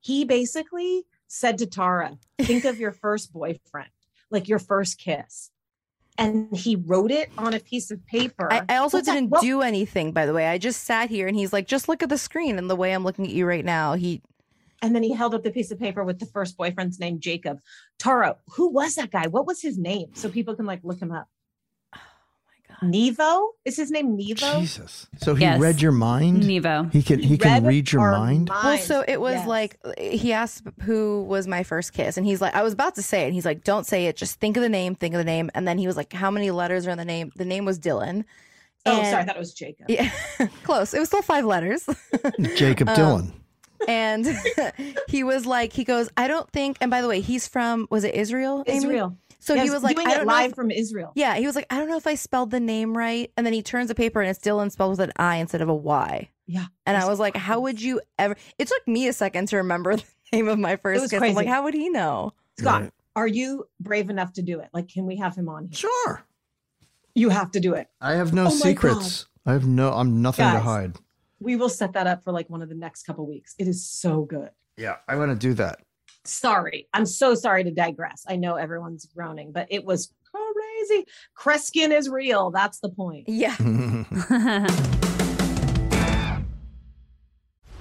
He 0.00 0.24
basically 0.24 1.02
said 1.26 1.58
to 1.58 1.66
Tara, 1.66 2.16
think 2.38 2.64
of 2.64 2.78
your 2.78 2.92
first 2.92 3.32
boyfriend, 3.32 3.88
like 4.30 4.46
your 4.46 4.60
first 4.60 4.98
kiss. 4.98 5.50
And 6.16 6.56
he 6.56 6.76
wrote 6.76 7.10
it 7.10 7.28
on 7.36 7.54
a 7.54 7.58
piece 7.58 7.90
of 7.90 8.06
paper. 8.06 8.46
I, 8.52 8.62
I 8.68 8.76
also 8.76 8.98
What's 8.98 9.08
didn't 9.08 9.30
what- 9.30 9.42
do 9.42 9.62
anything, 9.62 10.12
by 10.12 10.24
the 10.24 10.32
way. 10.32 10.46
I 10.46 10.58
just 10.58 10.84
sat 10.84 11.10
here 11.10 11.26
and 11.26 11.36
he's 11.36 11.52
like, 11.52 11.66
just 11.66 11.88
look 11.88 12.04
at 12.04 12.08
the 12.08 12.18
screen. 12.18 12.56
And 12.56 12.70
the 12.70 12.76
way 12.76 12.92
I'm 12.92 13.02
looking 13.02 13.24
at 13.26 13.32
you 13.32 13.46
right 13.46 13.64
now, 13.64 13.94
he 13.94 14.22
And 14.80 14.94
then 14.94 15.02
he 15.02 15.12
held 15.12 15.34
up 15.34 15.42
the 15.42 15.50
piece 15.50 15.72
of 15.72 15.80
paper 15.80 16.04
with 16.04 16.20
the 16.20 16.26
first 16.26 16.56
boyfriend's 16.56 17.00
name, 17.00 17.18
Jacob. 17.18 17.58
Tara, 17.98 18.36
who 18.54 18.68
was 18.70 18.94
that 18.94 19.10
guy? 19.10 19.26
What 19.26 19.44
was 19.44 19.60
his 19.60 19.76
name? 19.76 20.10
So 20.14 20.28
people 20.28 20.54
can 20.54 20.66
like 20.66 20.84
look 20.84 21.00
him 21.02 21.10
up. 21.10 21.26
My 22.82 22.88
God. 22.88 22.94
Nevo? 22.94 23.48
Is 23.64 23.76
his 23.76 23.90
name 23.90 24.16
Nevo? 24.18 24.60
Jesus. 24.60 25.06
So 25.18 25.34
he 25.34 25.42
Yes. 25.44 25.60
read 25.60 25.80
your 25.82 25.92
mind? 25.92 26.42
Nevo. 26.42 26.92
He 26.92 27.02
can 27.02 27.20
he 27.20 27.36
can 27.38 27.62
read 27.64 27.68
read 27.68 27.92
your 27.92 28.02
our 28.02 28.12
mind? 28.18 28.48
Well, 28.48 28.62
minds. 28.62 28.84
so 28.84 29.04
it 29.06 29.20
was 29.20 29.34
Yes. 29.36 29.46
like 29.48 29.78
he 29.98 30.32
asked 30.32 30.62
who 30.82 31.24
was 31.24 31.46
my 31.46 31.62
first 31.62 31.92
kiss, 31.92 32.16
and 32.16 32.26
he's 32.26 32.40
like, 32.40 32.54
I 32.54 32.62
was 32.62 32.72
about 32.72 32.94
to 32.96 33.02
say 33.02 33.22
it, 33.22 33.26
and 33.26 33.34
he's 33.34 33.44
like, 33.46 33.64
don't 33.64 33.86
say 33.86 34.06
it, 34.06 34.16
just 34.16 34.40
think 34.40 34.56
of 34.56 34.62
the 34.62 34.68
name, 34.68 34.94
think 34.94 35.14
of 35.14 35.18
the 35.18 35.24
name, 35.24 35.50
and 35.54 35.66
then 35.66 35.78
he 35.78 35.86
was 35.86 35.96
like, 35.96 36.12
how 36.12 36.30
many 36.30 36.50
letters 36.50 36.86
are 36.86 36.90
in 36.90 36.98
the 36.98 37.04
name? 37.04 37.32
The 37.36 37.44
name 37.44 37.64
was 37.64 37.78
Dylan. 37.78 38.24
Oh, 38.84 38.92
And- 39.00 39.06
sorry, 39.08 39.22
I 39.22 39.24
thought 39.26 39.36
it 39.36 39.40
was 39.40 39.52
Jacob. 39.54 39.86
Yeah, 39.90 40.10
close. 40.62 40.94
It 40.94 40.98
was 41.00 41.08
still 41.08 41.22
five 41.22 41.44
letters. 41.44 41.88
Jacob 42.56 42.88
Um, 42.90 42.94
Dylan. 42.96 43.32
And 43.88 44.26
he 45.08 45.24
was 45.24 45.46
like, 45.46 45.72
he 45.72 45.84
goes, 45.84 46.08
I 46.16 46.28
don't 46.28 46.50
think. 46.50 46.76
And 46.80 46.90
by 46.90 47.00
the 47.02 47.08
way, 47.08 47.20
he's 47.20 47.46
from 47.48 47.86
was 47.90 48.04
it 48.04 48.14
Israel? 48.14 48.64
Amy? 48.66 48.78
Israel. 48.78 49.16
So 49.38 49.54
he 49.54 49.70
was 49.70 49.82
like, 49.84 49.94
doing 49.96 50.08
I 50.08 50.12
it 50.12 50.14
don't 50.16 50.26
know 50.26 50.32
live 50.32 50.50
if- 50.50 50.56
from 50.56 50.70
Israel. 50.70 51.12
Yeah, 51.14 51.36
he 51.36 51.46
was 51.46 51.54
like, 51.54 51.66
I 51.70 51.78
don't 51.78 51.88
know 51.88 51.96
if 51.96 52.06
I 52.06 52.16
spelled 52.16 52.50
the 52.50 52.58
name 52.60 52.96
right. 52.96 53.30
And 53.36 53.46
then 53.46 53.52
he 53.54 53.62
turns 53.62 53.88
the 53.88 53.94
paper 53.94 54.20
and 54.20 54.28
it's 54.28 54.40
Dylan 54.40 54.72
spelled 54.72 54.90
with 54.90 55.00
an 55.00 55.12
I 55.16 55.36
instead 55.36 55.60
of 55.62 55.68
a 55.68 55.74
Y. 55.74 56.28
Yeah. 56.46 56.66
And 56.84 56.96
I 56.96 57.00
It's 57.00 57.08
was 57.08 57.20
like, 57.20 57.36
how 57.36 57.60
would 57.60 57.80
you 57.80 58.00
ever? 58.18 58.36
It 58.58 58.66
took 58.68 58.86
me 58.88 59.06
a 59.08 59.12
second 59.12 59.48
to 59.48 59.58
remember 59.58 59.94
the 59.96 60.02
name 60.32 60.48
of 60.48 60.58
my 60.58 60.76
first 60.76 61.02
was 61.02 61.10
kiss. 61.10 61.22
I'm 61.22 61.34
like, 61.34 61.46
how 61.48 61.62
would 61.64 61.74
he 61.74 61.88
know? 61.88 62.32
Scott, 62.58 62.82
Right. 62.82 62.92
are 63.14 63.26
you 63.28 63.68
brave 63.78 64.10
enough 64.10 64.32
to 64.34 64.42
do 64.42 64.58
it? 64.60 64.68
Like, 64.72 64.88
can 64.88 65.06
we 65.06 65.16
have 65.18 65.36
him 65.36 65.48
on 65.48 65.66
here? 65.66 65.74
Sure. 65.74 66.24
You 67.14 67.28
have 67.30 67.50
to 67.52 67.60
do 67.60 67.74
it. 67.74 67.88
I 68.00 68.14
have 68.14 68.32
no 68.34 68.46
Oh 68.46 68.50
secrets. 68.50 69.26
I 69.44 69.52
have 69.52 69.66
no 69.66 69.92
I'm 69.92 70.22
nothing 70.22 70.44
to 70.50 70.58
hide. 70.60 70.96
We 71.40 71.56
will 71.56 71.68
set 71.68 71.92
that 71.94 72.06
up 72.06 72.24
for 72.24 72.32
like 72.32 72.48
one 72.48 72.62
of 72.62 72.68
the 72.68 72.74
next 72.74 73.04
couple 73.04 73.26
weeks. 73.26 73.54
It 73.58 73.68
is 73.68 73.88
so 73.88 74.22
good. 74.22 74.50
Yeah, 74.76 74.96
I 75.08 75.16
want 75.16 75.30
to 75.30 75.36
do 75.36 75.54
that. 75.54 75.80
Sorry. 76.24 76.88
I'm 76.92 77.06
so 77.06 77.34
sorry 77.34 77.64
to 77.64 77.70
digress. 77.70 78.24
I 78.28 78.36
know 78.36 78.56
everyone's 78.56 79.06
groaning, 79.06 79.52
but 79.52 79.66
it 79.70 79.84
was 79.84 80.12
crazy. 80.34 81.06
Kreskin 81.38 81.96
is 81.96 82.08
real. 82.08 82.50
That's 82.50 82.80
the 82.80 82.90
point. 82.90 83.28
Yeah. 83.28 83.56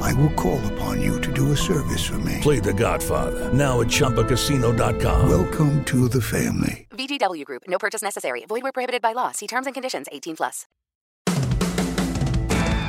I 0.00 0.12
will 0.14 0.30
call 0.30 0.64
upon 0.72 1.02
you 1.02 1.20
to 1.20 1.32
do 1.32 1.52
a 1.52 1.56
service 1.56 2.04
for 2.04 2.18
me. 2.18 2.38
Play 2.40 2.60
The 2.60 2.72
Godfather 2.72 3.52
now 3.52 3.80
at 3.80 3.88
ChumbaCasino.com. 3.88 5.28
Welcome 5.28 5.84
to 5.86 6.08
the 6.08 6.22
family. 6.22 6.86
VGW 6.90 7.44
Group. 7.44 7.64
No 7.68 7.78
purchase 7.78 8.02
necessary. 8.02 8.44
Void 8.46 8.62
where 8.62 8.72
prohibited 8.72 9.02
by 9.02 9.12
law. 9.12 9.32
See 9.32 9.46
terms 9.46 9.66
and 9.66 9.74
conditions. 9.74 10.06
18 10.10 10.36
plus. 10.36 10.66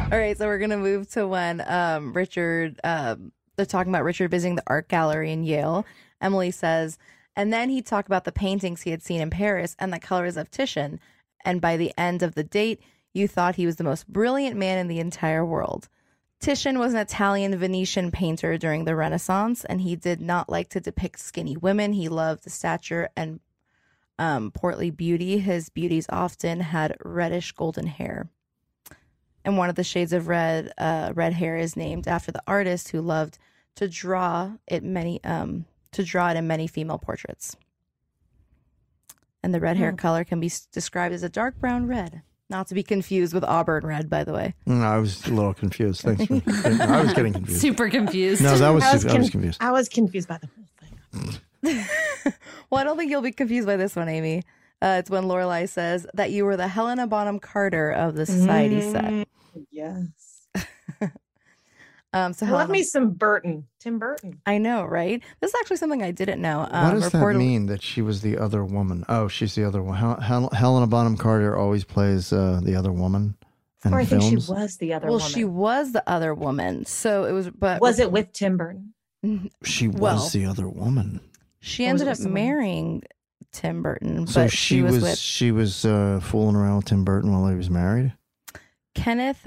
All 0.10 0.18
right, 0.18 0.38
so 0.38 0.48
we're 0.48 0.60
gonna 0.60 0.78
move 0.78 1.10
to 1.12 1.28
when 1.28 1.62
um, 1.68 2.14
Richard 2.14 2.80
um, 2.86 3.34
they're 3.58 3.66
talking 3.66 3.92
about 3.92 4.06
Richard 4.06 4.32
visiting 4.32 4.56
the 4.56 4.64
art 4.68 4.88
gallery 4.88 5.32
in 5.32 5.44
Yale. 5.44 5.86
Emily 6.22 6.52
says, 6.52 6.98
and 7.36 7.52
then 7.52 7.70
he 7.70 7.82
talked 7.82 8.08
about 8.08 8.24
the 8.24 8.32
paintings 8.32 8.84
he 8.84 8.92
had 8.92 9.04
seen 9.04 9.20
in 9.20 9.30
Paris 9.30 9.76
and 9.80 9.92
the 9.92 10.00
colors 10.00 10.38
of 10.38 10.50
Titian. 10.50 11.00
And 11.44 11.60
by 11.60 11.76
the 11.76 11.92
end 11.98 12.24
of 12.24 12.36
the 12.36 12.44
date, 12.44 12.82
you 13.14 13.28
thought 13.28 13.56
he 13.56 13.66
was 13.66 13.76
the 13.76 13.84
most 13.84 14.08
brilliant 14.08 14.56
man 14.56 14.78
in 14.78 14.88
the 14.88 15.00
entire 15.00 15.46
world. 15.46 15.90
Titian 16.40 16.80
was 16.80 16.94
an 16.94 17.00
Italian 17.00 17.58
Venetian 17.58 18.12
painter 18.12 18.58
during 18.58 18.86
the 18.86 18.96
Renaissance, 18.96 19.66
and 19.66 19.82
he 19.82 19.96
did 19.96 20.22
not 20.22 20.50
like 20.50 20.70
to 20.70 20.80
depict 20.80 21.20
skinny 21.20 21.58
women. 21.58 21.94
He 21.94 22.10
loved 22.10 22.44
the 22.44 22.50
stature 22.50 23.10
and 23.18 23.40
um, 24.20 24.52
portly 24.52 24.92
beauty. 24.92 25.40
His 25.40 25.70
beauties 25.70 26.06
often 26.10 26.60
had 26.62 26.96
reddish 27.04 27.52
golden 27.52 27.88
hair 27.88 28.30
and 29.48 29.58
one 29.58 29.70
of 29.70 29.76
the 29.76 29.84
shades 29.84 30.12
of 30.12 30.28
red 30.28 30.74
uh, 30.78 31.14
red 31.16 31.32
hair 31.34 31.56
is 31.56 31.78
named 31.78 32.06
after 32.06 32.34
the 32.34 32.44
artist 32.46 32.90
who 32.90 33.00
loved 33.00 33.40
to 33.76 33.88
draw 33.88 34.52
it 34.68 34.84
many 34.84 35.24
um, 35.24 35.66
to 35.94 36.04
draw 36.04 36.30
it 36.30 36.36
in 36.36 36.46
many 36.46 36.68
female 36.68 36.98
portraits 36.98 37.56
and 39.42 39.54
the 39.54 39.60
red 39.62 39.78
hair 39.78 39.92
Hmm. 39.92 39.96
color 39.96 40.24
can 40.26 40.42
be 40.42 40.52
described 40.74 41.16
as 41.16 41.24
a 41.24 41.30
dark 41.30 41.58
brown 41.60 41.88
red 41.88 42.22
not 42.50 42.68
to 42.68 42.74
be 42.76 42.84
confused 42.84 43.34
with 43.34 43.44
auburn 43.44 43.86
red 43.86 44.10
by 44.10 44.24
the 44.24 44.34
way 44.34 44.54
Mm, 44.68 44.82
I 44.84 44.98
was 45.00 45.26
a 45.28 45.34
little 45.34 45.54
confused. 45.54 46.02
Thanks. 46.02 46.26
For, 46.26 46.34
I 46.84 47.02
was 47.04 47.14
getting 47.14 47.34
confused. 47.34 47.62
Super 47.62 47.90
confused. 47.90 48.42
No, 48.42 48.58
that 48.58 48.70
was 48.70 48.84
I 48.84 48.94
was, 48.94 49.06
I 49.06 49.18
was 49.18 49.30
confused. 49.30 49.58
I 49.62 49.72
was 49.72 49.90
confused 49.90 50.28
by 50.28 50.38
the 50.40 50.48
whole 50.48 50.66
thing. 51.64 51.84
well 52.70 52.82
i 52.82 52.84
don't 52.84 52.98
think 52.98 53.10
you'll 53.10 53.22
be 53.22 53.32
confused 53.32 53.66
by 53.66 53.76
this 53.78 53.96
one 53.96 54.08
amy 54.08 54.44
uh, 54.82 54.98
it's 55.00 55.10
when 55.10 55.24
lorelai 55.24 55.68
says 55.68 56.06
that 56.14 56.30
you 56.32 56.46
were 56.46 56.56
the 56.56 56.68
helena 56.68 57.08
bonham 57.08 57.40
carter 57.40 57.90
of 57.92 58.16
the 58.16 58.26
society 58.26 58.80
set 58.82 59.06
Mm, 59.06 59.26
Yes. 59.72 60.08
Um 62.14 62.32
so 62.34 62.46
I 62.46 62.50
love 62.52 62.70
me 62.70 62.84
some 62.84 63.12
Burton. 63.12 63.68
Tim 63.80 64.00
Burton. 64.00 64.40
i 64.46 64.58
know 64.58 64.86
right 64.86 65.22
this 65.42 65.50
is 65.54 65.56
actually 65.62 65.78
something 65.78 66.02
i 66.04 66.12
didn't 66.12 66.42
know 66.42 66.68
um, 66.72 66.86
what 66.94 67.02
does 67.02 67.12
that 67.12 67.36
mean 67.36 67.66
that 67.68 67.82
she 67.82 68.02
was 68.02 68.22
the 68.22 68.38
other 68.38 68.64
woman? 68.64 69.04
Oh, 69.10 69.28
she's 69.28 69.56
the 69.56 69.64
other 69.66 69.82
one. 69.84 69.98
Hel- 69.98 70.20
Hel- 70.22 70.50
Helena 70.52 70.88
Bonham 70.88 71.18
Carter 71.18 71.56
always 71.58 71.84
plays 71.84 72.32
uh, 72.34 72.60
the 72.64 72.76
other 72.76 72.92
woman 72.92 73.36
in 73.86 73.94
Or 73.94 74.00
I 74.00 74.06
think 74.06 74.22
films. 74.24 74.46
she 74.46 74.52
was 74.52 74.78
the 74.78 74.94
other 74.94 75.08
woman. 75.08 75.20
well 75.20 75.20
woman. 75.28 75.34
she 75.34 75.44
was 75.46 75.92
the 75.92 76.10
other 76.10 76.34
woman 76.34 76.86
so 76.86 77.26
it 77.26 77.32
was 77.34 77.50
but 77.50 77.82
was 77.82 78.00
it 78.00 78.12
with 78.12 78.32
Tim 78.32 78.58
Burton? 78.58 78.94
She 79.64 79.88
was 79.88 80.00
well, 80.00 80.30
the 80.30 80.46
other 80.46 80.68
woman. 80.70 81.20
She 81.60 81.86
Or 81.86 81.90
ended 81.90 82.08
up 82.08 82.12
with 82.14 82.18
someone 82.20 82.34
marrying 82.36 83.04
Tim 83.52 83.82
Burton, 83.84 84.28
So 84.28 84.44
but 84.44 84.52
she, 84.52 84.82
was, 84.82 85.02
with 85.02 85.18
she 85.18 85.52
was 85.52 85.84
uh, 85.86 86.20
fooling 86.24 86.56
around 86.56 86.78
with 86.78 86.86
Tim 86.86 87.04
Burton 87.04 87.32
while 87.34 87.48
he 87.50 87.56
was 87.56 87.70
married. 87.70 88.14
Kenneth. 88.96 89.46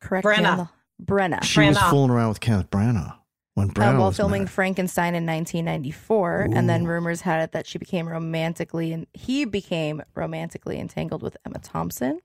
Correct 0.00 0.26
me 0.26 0.44
on 0.44 0.56
the- 0.58 0.68
Branagh. 1.04 1.42
She 1.44 1.60
was 1.60 1.78
fooling 1.78 2.10
around 2.10 2.28
with 2.30 2.40
Kenneth 2.40 2.70
Branagh 2.70 3.14
when 3.54 3.70
Uh, 3.70 3.92
while 3.94 4.06
was 4.08 4.16
filming 4.16 4.42
married. 4.42 4.50
Frankenstein 4.50 5.14
in 5.14 5.26
1994, 5.26 6.48
and 6.54 6.68
then 6.68 6.84
rumors 6.86 7.22
had 7.22 7.42
it 7.42 7.52
that 7.52 7.66
she 7.66 7.78
became 7.78 8.08
romantically 8.08 8.92
and 8.92 9.06
he 9.12 9.44
became 9.44 10.02
romantically 10.14 10.78
entangled 10.78 11.22
with 11.22 11.36
Emma 11.44 11.58
Thompson. 11.58 12.20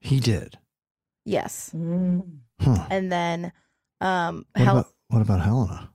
He 0.00 0.20
did. 0.20 0.58
Yes, 1.24 1.70
Mm. 1.74 2.38
Huh. 2.60 2.86
and 2.90 3.10
then 3.12 3.52
um, 4.00 4.44
What, 4.54 4.64
Hel- 4.64 4.78
about, 4.78 4.92
what 5.08 5.22
about 5.22 5.40
Helena? 5.40 5.88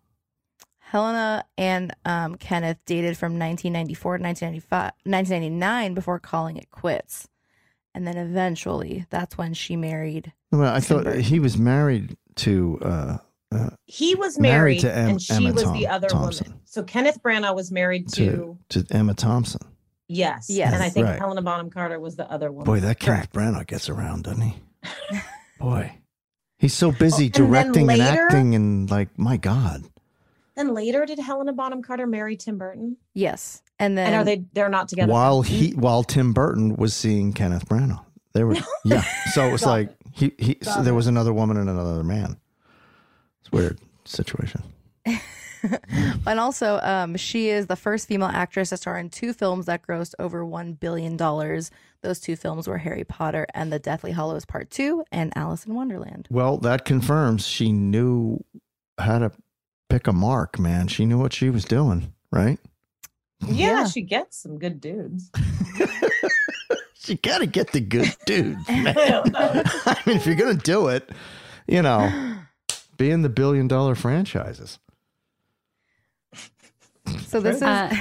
Helena 0.79 1.43
and 1.57 1.93
um, 2.05 2.35
Kenneth 2.35 2.77
dated 2.85 3.17
from 3.17 3.33
1994 3.37 4.19
to 4.19 4.23
1995, 4.23 4.91
1999 5.03 5.93
before 5.93 6.17
calling 6.19 6.55
it 6.55 6.71
quits. 6.71 7.27
And 7.97 8.05
then 8.05 8.15
eventually, 8.15 9.07
that's 9.09 9.39
when 9.39 9.55
she 9.55 9.75
married. 9.75 10.31
Well, 10.51 10.71
I 10.71 10.79
Tim 10.81 11.03
thought 11.03 11.15
he 11.15 11.39
was 11.39 11.57
married 11.57 12.15
to. 12.35 12.77
Uh, 12.79 13.17
uh, 13.51 13.69
He 13.85 14.13
was 14.13 14.37
Married 14.37 14.53
married, 14.59 14.79
to 14.81 14.95
Em- 14.95 15.09
and 15.09 15.21
she 15.21 15.33
Emma 15.33 15.51
was 15.53 15.63
Thom- 15.63 15.73
the 15.79 15.87
other 15.87 16.07
Thompson. 16.07 16.45
woman. 16.47 16.61
So 16.65 16.83
Kenneth 16.83 17.23
Branagh 17.23 17.55
was 17.55 17.71
married 17.71 18.07
to, 18.09 18.55
to 18.69 18.83
to 18.83 18.95
Emma 18.95 19.15
Thompson. 19.15 19.61
yes, 20.07 20.45
Yes. 20.47 20.73
and 20.75 20.83
I 20.83 20.89
think 20.89 21.07
Right. 21.07 21.17
Helena 21.17 21.41
Bonham 21.41 21.71
Carter 21.71 21.99
was 21.99 22.15
the 22.17 22.29
other 22.31 22.51
woman. 22.51 22.65
Boy, 22.65 22.81
that 22.81 22.99
Kenneth 22.99 23.31
Branagh 23.33 23.65
gets 23.65 23.89
around, 23.89 24.25
doesn't 24.25 24.41
he? 24.41 24.55
Boy, 25.59 25.91
he's 26.59 26.75
so 26.75 26.91
busy 26.91 27.25
Oh, 27.25 27.29
directing 27.29 27.89
and 27.89 27.97
later- 27.99 28.25
acting, 28.27 28.53
and 28.53 28.91
like, 28.91 29.17
my 29.17 29.37
God, 29.37 29.85
Then 30.57 30.73
later, 30.73 31.05
did 31.05 31.19
Helena 31.19 31.53
Bonham 31.53 31.83
Carter 31.83 32.07
marry 32.07 32.35
Tim 32.35 32.57
Burton? 32.57 32.97
Yes, 33.13 33.61
and 33.77 33.95
then 33.95 34.07
and 34.07 34.15
are 34.15 34.23
they? 34.23 34.43
They're 34.53 34.69
not 34.69 34.89
together. 34.89 35.13
while 35.13 35.43
he 35.43 35.69
while 35.73 36.01
Tim 36.03 36.33
Burton 36.33 36.75
was 36.75 36.95
seeing 36.95 37.31
Kenneth 37.31 37.69
Branagh, 37.69 38.03
they 38.33 38.43
were 38.43 38.55
yeah. 38.83 39.03
So 39.33 39.47
it 39.47 39.51
was 39.51 39.61
Got 39.61 39.69
like 39.69 39.95
he 40.11 40.33
he. 40.39 40.57
So 40.63 40.81
there 40.81 40.95
was 40.95 41.05
another 41.05 41.31
woman 41.31 41.57
and 41.57 41.69
another 41.69 42.03
man. 42.03 42.37
It's 43.41 43.53
a 43.53 43.55
weird 43.55 43.79
situation. 44.03 44.63
and 46.25 46.39
also, 46.39 46.79
um, 46.81 47.15
she 47.17 47.49
is 47.49 47.67
the 47.67 47.75
first 47.75 48.07
female 48.07 48.29
actress 48.29 48.69
to 48.69 48.77
star 48.77 48.97
in 48.97 49.11
two 49.11 49.33
films 49.33 49.67
that 49.67 49.85
grossed 49.85 50.15
over 50.17 50.43
one 50.43 50.73
billion 50.73 51.17
dollars. 51.17 51.69
Those 52.01 52.19
two 52.19 52.35
films 52.35 52.67
were 52.67 52.79
Harry 52.79 53.03
Potter 53.03 53.45
and 53.53 53.71
The 53.71 53.77
Deathly 53.77 54.11
Hallows 54.11 54.45
Part 54.45 54.71
Two 54.71 55.03
and 55.11 55.31
Alice 55.35 55.67
in 55.67 55.75
Wonderland. 55.75 56.27
Well, 56.31 56.57
that 56.59 56.83
confirms 56.83 57.45
she 57.45 57.71
knew 57.71 58.43
how 58.97 59.19
to 59.19 59.31
pick 59.89 60.07
a 60.07 60.13
mark. 60.13 60.59
Man, 60.59 60.87
she 60.87 61.05
knew 61.05 61.17
what 61.17 61.33
she 61.33 61.49
was 61.49 61.65
doing, 61.65 62.13
right? 62.31 62.59
yeah, 63.47 63.85
she 63.87 64.01
gets 64.01 64.37
some 64.41 64.57
good 64.59 64.81
dudes. 64.81 65.29
You 67.05 67.15
got 67.15 67.37
to 67.37 67.45
get 67.45 67.71
the 67.71 67.79
good 67.79 68.13
dudes, 68.25 68.67
man. 68.69 68.93
I 68.97 69.97
mean, 70.05 70.17
if 70.17 70.25
you're 70.25 70.35
gonna 70.35 70.55
do 70.55 70.89
it, 70.89 71.09
you 71.65 71.81
know, 71.81 72.35
be 72.97 73.11
in 73.11 73.21
the 73.21 73.29
billion 73.29 73.69
dollar 73.69 73.95
franchises. 73.95 74.77
So 77.27 77.39
this 77.39 77.57
is 77.57 77.61
Uh, 77.61 77.95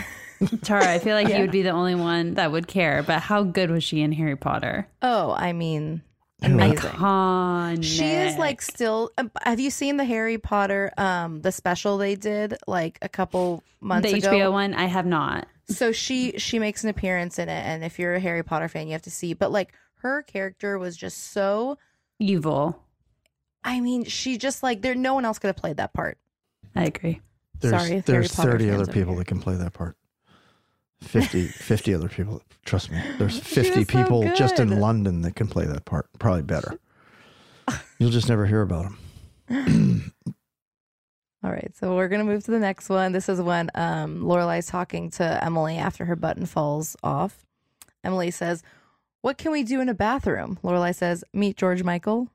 Tara, 0.62 0.90
I 0.92 0.99
feel 0.99 1.14
like 1.14 1.29
Yeah. 1.29 1.37
you 1.37 1.42
would 1.42 1.53
be 1.53 1.62
the 1.62 1.70
only 1.70 1.94
one 1.94 2.35
that 2.35 2.51
would 2.51 2.66
care. 2.66 3.05
But 3.05 3.20
how 3.20 3.44
good 3.44 3.70
was 3.70 3.85
she 3.85 4.01
in 4.01 4.11
Harry 4.11 4.35
Potter? 4.37 4.88
oh, 5.03 5.33
I 5.38 5.53
mean, 5.53 6.03
Amazing. 6.42 6.61
amazing. 6.79 6.90
Iconic. 6.90 7.85
She 7.85 8.05
is 8.05 8.37
like 8.38 8.61
still. 8.62 9.11
um, 9.18 9.31
Have 9.42 9.59
you 9.61 9.70
seen 9.70 9.96
the 9.96 10.05
Harry 10.05 10.38
Potter 10.38 10.92
um 10.99 11.40
the 11.40 11.51
special 11.53 11.96
they 11.99 12.14
did 12.14 12.57
like 12.66 12.99
a 13.03 13.09
couple 13.09 13.62
months 13.81 14.11
the 14.11 14.18
ago? 14.18 14.31
HBO 14.31 14.53
one. 14.53 14.75
I 14.75 14.85
have 14.87 15.07
not. 15.07 15.46
so 15.68 15.92
she 15.92 16.33
she 16.38 16.59
makes 16.59 16.85
an 16.85 16.90
appearance 16.90 17.38
in 17.38 17.49
it, 17.49 17.62
and 17.66 17.83
if 17.85 17.99
you're 17.99 18.14
a 18.14 18.20
Harry 18.20 18.42
Potter 18.42 18.68
fan, 18.68 18.87
you 18.87 18.92
have 18.92 19.03
to 19.03 19.11
see. 19.11 19.33
But 19.35 19.51
like 19.51 19.72
her 20.01 20.22
character 20.22 20.79
was 20.79 20.96
just 20.96 21.33
so 21.33 21.79
evil. 22.18 22.83
I 23.64 23.81
mean, 23.81 24.05
she 24.05 24.37
just 24.38 24.62
like 24.62 24.83
there. 24.83 24.94
No 24.94 25.14
one 25.14 25.25
else 25.25 25.38
could 25.38 25.49
have 25.49 25.57
played 25.57 25.79
that 25.79 25.92
part. 25.94 26.18
I 26.75 26.85
agree. 26.85 27.20
There's, 27.61 27.70
Sorry, 27.72 27.96
if 27.99 28.07
Harry 28.07 28.18
there's 28.18 28.35
30 28.35 28.70
other 28.70 28.87
people 28.87 29.12
here. 29.14 29.20
that 29.20 29.25
can 29.27 29.40
play 29.40 29.55
that 29.57 29.72
part. 29.72 29.96
50, 31.02 31.46
50 31.48 31.94
other 31.94 32.09
people. 32.09 32.42
Trust 32.64 32.90
me. 32.90 33.00
There's 33.18 33.38
50 33.40 33.59
was 33.80 33.88
so 33.88 34.02
people 34.02 34.32
just 34.35 34.59
in. 34.61 34.80
London 34.80 35.22
that 35.22 35.37
can 35.37 35.46
play 35.48 35.64
that 35.66 35.85
part. 35.85 36.09
Probably 36.18 36.42
better. 36.42 36.78
You'll 37.98 38.11
just 38.11 38.28
never 38.28 38.46
hear 38.46 38.62
about 38.62 38.92
them. 39.48 40.12
All 41.44 41.52
right, 41.52 41.70
so 41.76 41.94
we're 41.94 42.09
gonna 42.09 42.24
move 42.24 42.44
to 42.46 42.50
the 42.50 42.59
next 42.59 42.88
one. 42.88 43.12
This 43.12 43.28
is 43.28 43.40
when 43.40 43.70
um, 43.76 44.22
Lorelai's 44.22 44.66
talking 44.66 45.11
to 45.12 45.44
Emily 45.44 45.76
after 45.76 46.04
her 46.04 46.16
button 46.16 46.44
falls 46.46 46.96
off. 47.04 47.44
Emily 48.02 48.32
says, 48.32 48.64
"What 49.22 49.38
can 49.38 49.52
we 49.52 49.62
do 49.62 49.80
in 49.80 49.88
a 49.88 49.94
bathroom?" 49.94 50.59
Lorelai 50.64 50.92
says, 50.94 51.22
"Meet 51.32 51.56
George 51.56 51.85
Michael." 51.85 52.24
Do 52.24 52.28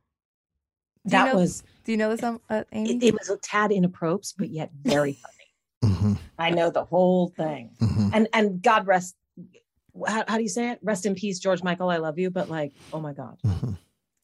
you 1.07 1.11
That 1.11 1.33
know- 1.33 1.39
was- 1.41 1.63
Do 1.83 1.91
you 1.91 1.97
know 1.97 2.09
this, 2.11 2.23
um, 2.23 2.39
uh, 2.49 2.63
Amy? 2.71 2.95
It, 2.97 3.03
it 3.03 3.13
was 3.19 3.29
a 3.29 3.35
tad 3.37 3.71
inappropriate, 3.71 4.33
but 4.37 4.49
yet 4.49 4.69
very 4.83 5.13
funny. 5.13 5.40
Mm-hmm. 5.83 6.13
I 6.37 6.49
know 6.51 6.69
the 6.69 6.85
whole 6.85 7.29
thing. 7.29 7.71
And 8.13 8.27
and 8.33 8.61
God 8.61 8.87
rest. 8.87 9.15
How, 10.07 10.23
how 10.27 10.37
do 10.37 10.43
you 10.43 10.49
say 10.49 10.69
it? 10.71 10.79
Rest 10.81 11.05
in 11.05 11.15
peace, 11.15 11.39
George 11.39 11.63
Michael. 11.63 11.89
I 11.89 11.97
love 11.97 12.17
you, 12.17 12.29
but 12.29 12.49
like, 12.49 12.73
oh 12.93 12.99
my 12.99 13.13
God. 13.13 13.37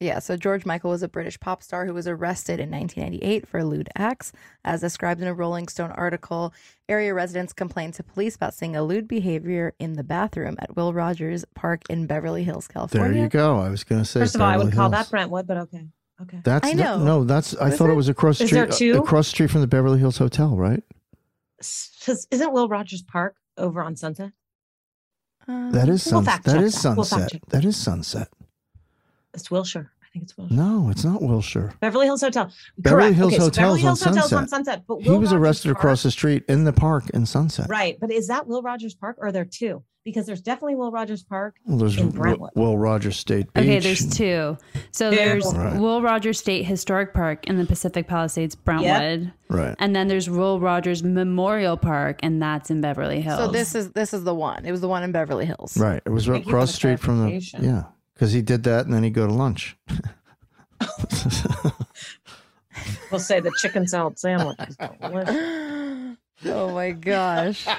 Yeah, 0.00 0.20
so 0.20 0.36
George 0.36 0.64
Michael 0.64 0.90
was 0.90 1.02
a 1.02 1.08
British 1.08 1.40
pop 1.40 1.60
star 1.60 1.84
who 1.84 1.92
was 1.92 2.06
arrested 2.06 2.60
in 2.60 2.70
1998 2.70 3.48
for 3.48 3.64
lewd 3.64 3.88
acts. 3.96 4.30
As 4.64 4.80
described 4.80 5.20
in 5.20 5.26
a 5.26 5.34
Rolling 5.34 5.66
Stone 5.66 5.90
article, 5.90 6.54
area 6.88 7.12
residents 7.12 7.52
complained 7.52 7.94
to 7.94 8.04
police 8.04 8.36
about 8.36 8.54
seeing 8.54 8.76
a 8.76 8.84
lewd 8.84 9.08
behavior 9.08 9.74
in 9.80 9.94
the 9.94 10.04
bathroom 10.04 10.54
at 10.60 10.76
Will 10.76 10.92
Rogers 10.92 11.44
Park 11.56 11.82
in 11.90 12.06
Beverly 12.06 12.44
Hills, 12.44 12.68
California. 12.68 13.22
There 13.22 13.28
California. 13.28 13.54
you 13.56 13.60
go. 13.60 13.66
I 13.66 13.70
was 13.70 13.82
going 13.82 14.00
to 14.00 14.04
say. 14.04 14.20
First 14.20 14.36
of 14.36 14.40
all, 14.40 14.46
I 14.46 14.56
would 14.56 14.66
Beverly 14.66 14.76
call 14.76 14.90
that 14.90 15.10
Brentwood, 15.10 15.48
but 15.48 15.56
okay. 15.56 15.88
Okay. 16.22 16.40
That's 16.44 16.68
I 16.68 16.72
no- 16.74 16.98
know. 16.98 17.04
No, 17.04 17.24
that's. 17.24 17.56
I 17.56 17.68
Is 17.70 17.76
thought 17.76 17.88
it 17.88 17.94
it? 17.94 17.96
was 17.96 18.08
across 18.08 18.40
Is 18.40 18.50
street. 18.50 18.56
there 18.58 18.66
two? 18.68 18.98
Across 18.98 19.26
the 19.26 19.30
street 19.30 19.50
from 19.50 19.62
the 19.62 19.66
Beverly 19.66 19.98
Hills 19.98 20.18
Hotel, 20.18 20.56
right? 20.56 20.82
S- 21.60 22.26
Isn't 22.30 22.52
Will 22.52 22.68
Rogers 22.68 23.02
Park 23.02 23.36
over 23.56 23.82
on 23.82 23.96
Sunset? 23.96 24.32
Um, 25.46 25.72
that 25.72 25.88
is 25.88 26.04
We'll 26.06 26.16
sun- 26.20 26.24
fact 26.24 26.44
That 26.44 26.52
check. 26.52 26.60
We'll 26.96 27.04
sunset. 27.04 27.42
that 27.48 27.64
is 27.64 27.76
sunset. 27.76 28.28
It's 29.34 29.50
Wilshire. 29.50 29.90
I 30.18 30.20
think 30.20 30.22
it's 30.24 30.36
Wilshire. 30.36 30.56
No, 30.56 30.90
it's 30.90 31.04
not 31.04 31.22
Wilshire. 31.22 31.74
Beverly 31.80 32.06
Hills 32.06 32.20
Hotel. 32.22 32.50
Beverly 32.78 33.02
Correct. 33.04 33.16
Hills 33.16 33.32
okay, 33.34 33.42
so 33.44 33.50
Beverly 33.50 33.80
Hills 33.82 34.02
on 34.06 34.12
Hotel's 34.14 34.30
Sunset. 34.30 34.38
on 34.38 34.48
Sunset. 34.48 34.82
But 34.88 34.96
he 35.02 35.08
was 35.10 35.18
Rogers 35.18 35.32
arrested 35.32 35.68
Park- 35.68 35.78
across 35.78 36.02
the 36.02 36.10
street 36.10 36.44
in 36.48 36.64
the 36.64 36.72
park 36.72 37.10
in 37.10 37.24
Sunset. 37.26 37.66
Right, 37.68 37.96
but 38.00 38.10
is 38.10 38.26
that 38.28 38.46
Will 38.46 38.62
Rogers 38.62 38.94
Park 38.94 39.16
or 39.20 39.28
are 39.28 39.32
there 39.32 39.44
two? 39.44 39.82
Because 40.04 40.24
there's 40.26 40.40
definitely 40.40 40.74
Will 40.76 40.90
Rogers 40.90 41.22
Park 41.22 41.56
Well, 41.66 41.76
there's 41.76 41.98
in 41.98 42.06
Will, 42.06 42.12
Brentwood. 42.12 42.50
Will 42.54 42.78
Rogers 42.78 43.18
State 43.18 43.52
Beach. 43.52 43.64
Okay, 43.64 43.78
there's 43.78 44.08
two. 44.08 44.56
So 44.90 45.10
Two. 45.10 45.16
there's 45.16 45.44
Right. 45.54 45.78
Will 45.78 46.00
Rogers 46.00 46.38
State 46.38 46.64
Historic 46.64 47.12
Park 47.12 47.46
in 47.46 47.58
the 47.58 47.66
Pacific 47.66 48.06
Palisades, 48.08 48.54
Brentwood. 48.54 49.32
Right. 49.50 49.74
And 49.78 49.94
then 49.94 50.08
there's 50.08 50.30
Will 50.30 50.60
Rogers 50.60 51.02
Memorial 51.02 51.76
Park, 51.76 52.20
and 52.22 52.40
that's 52.40 52.70
in 52.70 52.80
Beverly 52.80 53.20
Hills. 53.20 53.38
So 53.38 53.48
this 53.48 53.74
is 53.74 53.92
this 53.92 54.14
is 54.14 54.24
the 54.24 54.34
one. 54.34 54.64
It 54.64 54.70
was 54.72 54.80
the 54.80 54.88
one 54.88 55.02
in 55.02 55.12
Beverly 55.12 55.44
Hills. 55.44 55.76
Right. 55.76 56.00
It 56.06 56.10
was 56.10 56.26
Thank 56.26 56.46
across 56.46 56.68
the 56.68 56.72
the 56.72 56.76
street 56.76 57.00
from 57.00 57.18
the. 57.18 57.24
clarification. 57.24 57.64
Yeah. 57.64 57.82
Because 58.18 58.32
he 58.32 58.42
did 58.42 58.64
that 58.64 58.84
and 58.84 58.92
then 58.92 59.04
he'd 59.04 59.14
go 59.14 59.28
to 59.28 59.32
lunch. 59.32 59.76
We'll 63.10 63.20
say 63.20 63.40
the 63.40 63.50
chicken 63.58 63.86
salad 63.88 64.18
sandwich 64.18 64.58
is 64.68 64.76
delicious. 64.76 66.16
Oh 66.44 66.72
my 66.72 66.92
gosh. 66.92 67.66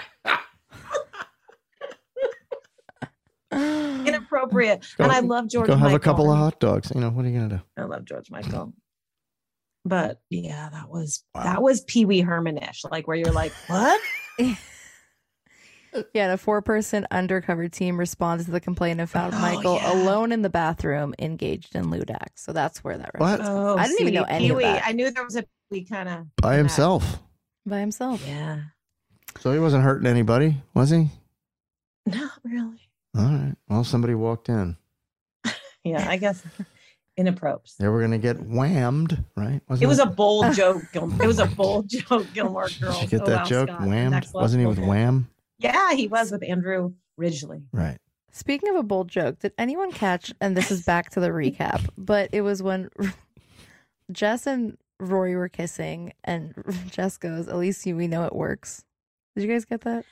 Inappropriate. 3.53 4.85
Go- 4.97 5.05
and 5.05 5.13
I 5.13 5.21
love 5.21 5.47
George 5.47 5.67
Go 5.67 5.75
have 5.75 5.83
Michael. 5.83 5.95
a 5.95 5.99
couple 5.99 6.29
of 6.31 6.37
hot 6.37 6.59
dogs. 6.59 6.91
You 6.93 6.99
know, 6.99 7.09
what 7.09 7.23
are 7.23 7.29
you 7.29 7.37
going 7.37 7.49
to 7.49 7.55
do? 7.57 7.61
I 7.77 7.85
love 7.85 8.03
George 8.03 8.29
Michael. 8.29 8.73
But 9.85 10.19
yeah, 10.29 10.67
that 10.73 10.89
was 10.89 11.23
that 11.35 11.61
was 11.61 11.81
Pee 11.81 12.03
Wee 12.03 12.19
Herman-ish, 12.19 12.83
like 12.91 13.07
where 13.07 13.15
you're 13.15 13.31
like, 13.31 13.53
what? 13.67 14.01
Yeah, 16.13 16.25
and 16.25 16.33
a 16.33 16.37
four-person 16.37 17.07
undercover 17.11 17.67
team 17.67 17.97
responded 17.97 18.45
to 18.45 18.51
the 18.51 18.59
complaint 18.59 18.99
and 18.99 19.09
found 19.09 19.33
Oh, 19.33 19.39
Michael 19.39 19.75
yeah. 19.75 19.93
alone 19.93 20.31
in 20.31 20.41
the 20.43 20.49
bathroom, 20.49 21.15
engaged 21.19 21.75
in 21.75 21.89
lewd. 21.89 22.11
So 22.35 22.53
that's 22.53 22.83
where 22.83 22.97
that. 22.97 23.11
What? 23.17 23.39
Oh, 23.43 23.75
I 23.77 23.87
didn't 23.87 24.01
even 24.01 24.13
know 24.13 24.23
any 24.23 24.49
of 24.49 24.57
Pee-wee. 24.59 24.63
that 24.71 24.83
I 24.85 24.91
knew 24.91 25.09
there 25.11 25.23
was 25.23 25.35
a 25.35 25.45
Pee 25.71 25.83
kind 25.85 26.07
of 26.09 26.35
By 26.37 26.57
himself. 26.57 27.19
by 27.65 27.79
himself. 27.79 28.23
Yeah, 28.27 28.59
So 29.39 29.51
he 29.51 29.59
wasn't 29.59 29.83
hurting 29.83 30.07
anybody, 30.07 30.57
was 30.73 30.89
he? 30.89 31.09
not 32.05 32.31
really. 32.43 32.89
All 33.17 33.23
right. 33.25 33.55
Well, 33.67 33.83
somebody 33.83 34.13
walked 34.15 34.49
in. 34.49 34.77
Yeah, 35.83 36.05
I 36.09 36.17
guess 36.17 36.43
inappropriate. 37.17 37.73
They 37.79 37.87
were 37.87 37.99
going 37.99 38.11
to 38.11 38.17
get 38.17 38.37
whammed, 38.37 39.23
right? 39.37 39.61
Wasn't 39.69 39.83
It 39.83 39.87
was 39.87 39.99
a 39.99 40.05
bold 40.05 40.53
joke. 40.53 40.81
Gil- 40.91 41.21
It 41.21 41.25
was 41.27 41.39
a 41.39 41.43
oh 41.43 41.55
bold 41.55 41.87
joke. 41.89 42.27
Gilmore 42.33 42.67
Girls. 42.81 42.99
Did 42.99 43.11
you 43.11 43.17
get 43.19 43.21
Oh, 43.21 43.25
that 43.31 43.37
wow, 43.37 43.43
joke? 43.45 43.69
Scott, 43.69 43.81
Whammed? 43.87 44.27
Wasn't 44.33 44.59
he 44.59 44.65
with 44.67 44.77
level. 44.77 44.89
Wham? 44.89 45.29
Yeah, 45.59 45.93
he 45.93 46.07
was 46.07 46.31
with 46.31 46.43
Andrew 46.43 46.93
Ridgeley. 47.17 47.63
Right. 47.71 47.97
Speaking 48.31 48.69
of 48.69 48.75
a 48.75 48.83
bold 48.83 49.09
joke, 49.09 49.39
did 49.39 49.53
anyone 49.57 49.91
catch? 49.91 50.33
And 50.39 50.55
this 50.55 50.71
is 50.71 50.83
back 50.83 51.09
to 51.11 51.19
the 51.19 51.29
recap, 51.29 51.87
but 51.97 52.29
it 52.31 52.41
was 52.41 52.63
when 52.63 52.89
Jess 54.11 54.47
and 54.47 54.77
Rory 54.99 55.35
were 55.35 55.49
kissing, 55.49 56.13
and 56.23 56.53
Jess 56.91 57.17
goes, 57.17 57.47
"At 57.47 57.57
least 57.57 57.85
we 57.85 58.07
know 58.07 58.25
it 58.25 58.35
works." 58.35 58.83
Did 59.35 59.43
you 59.43 59.51
guys 59.53 59.65
get 59.65 59.81
that? 59.81 60.05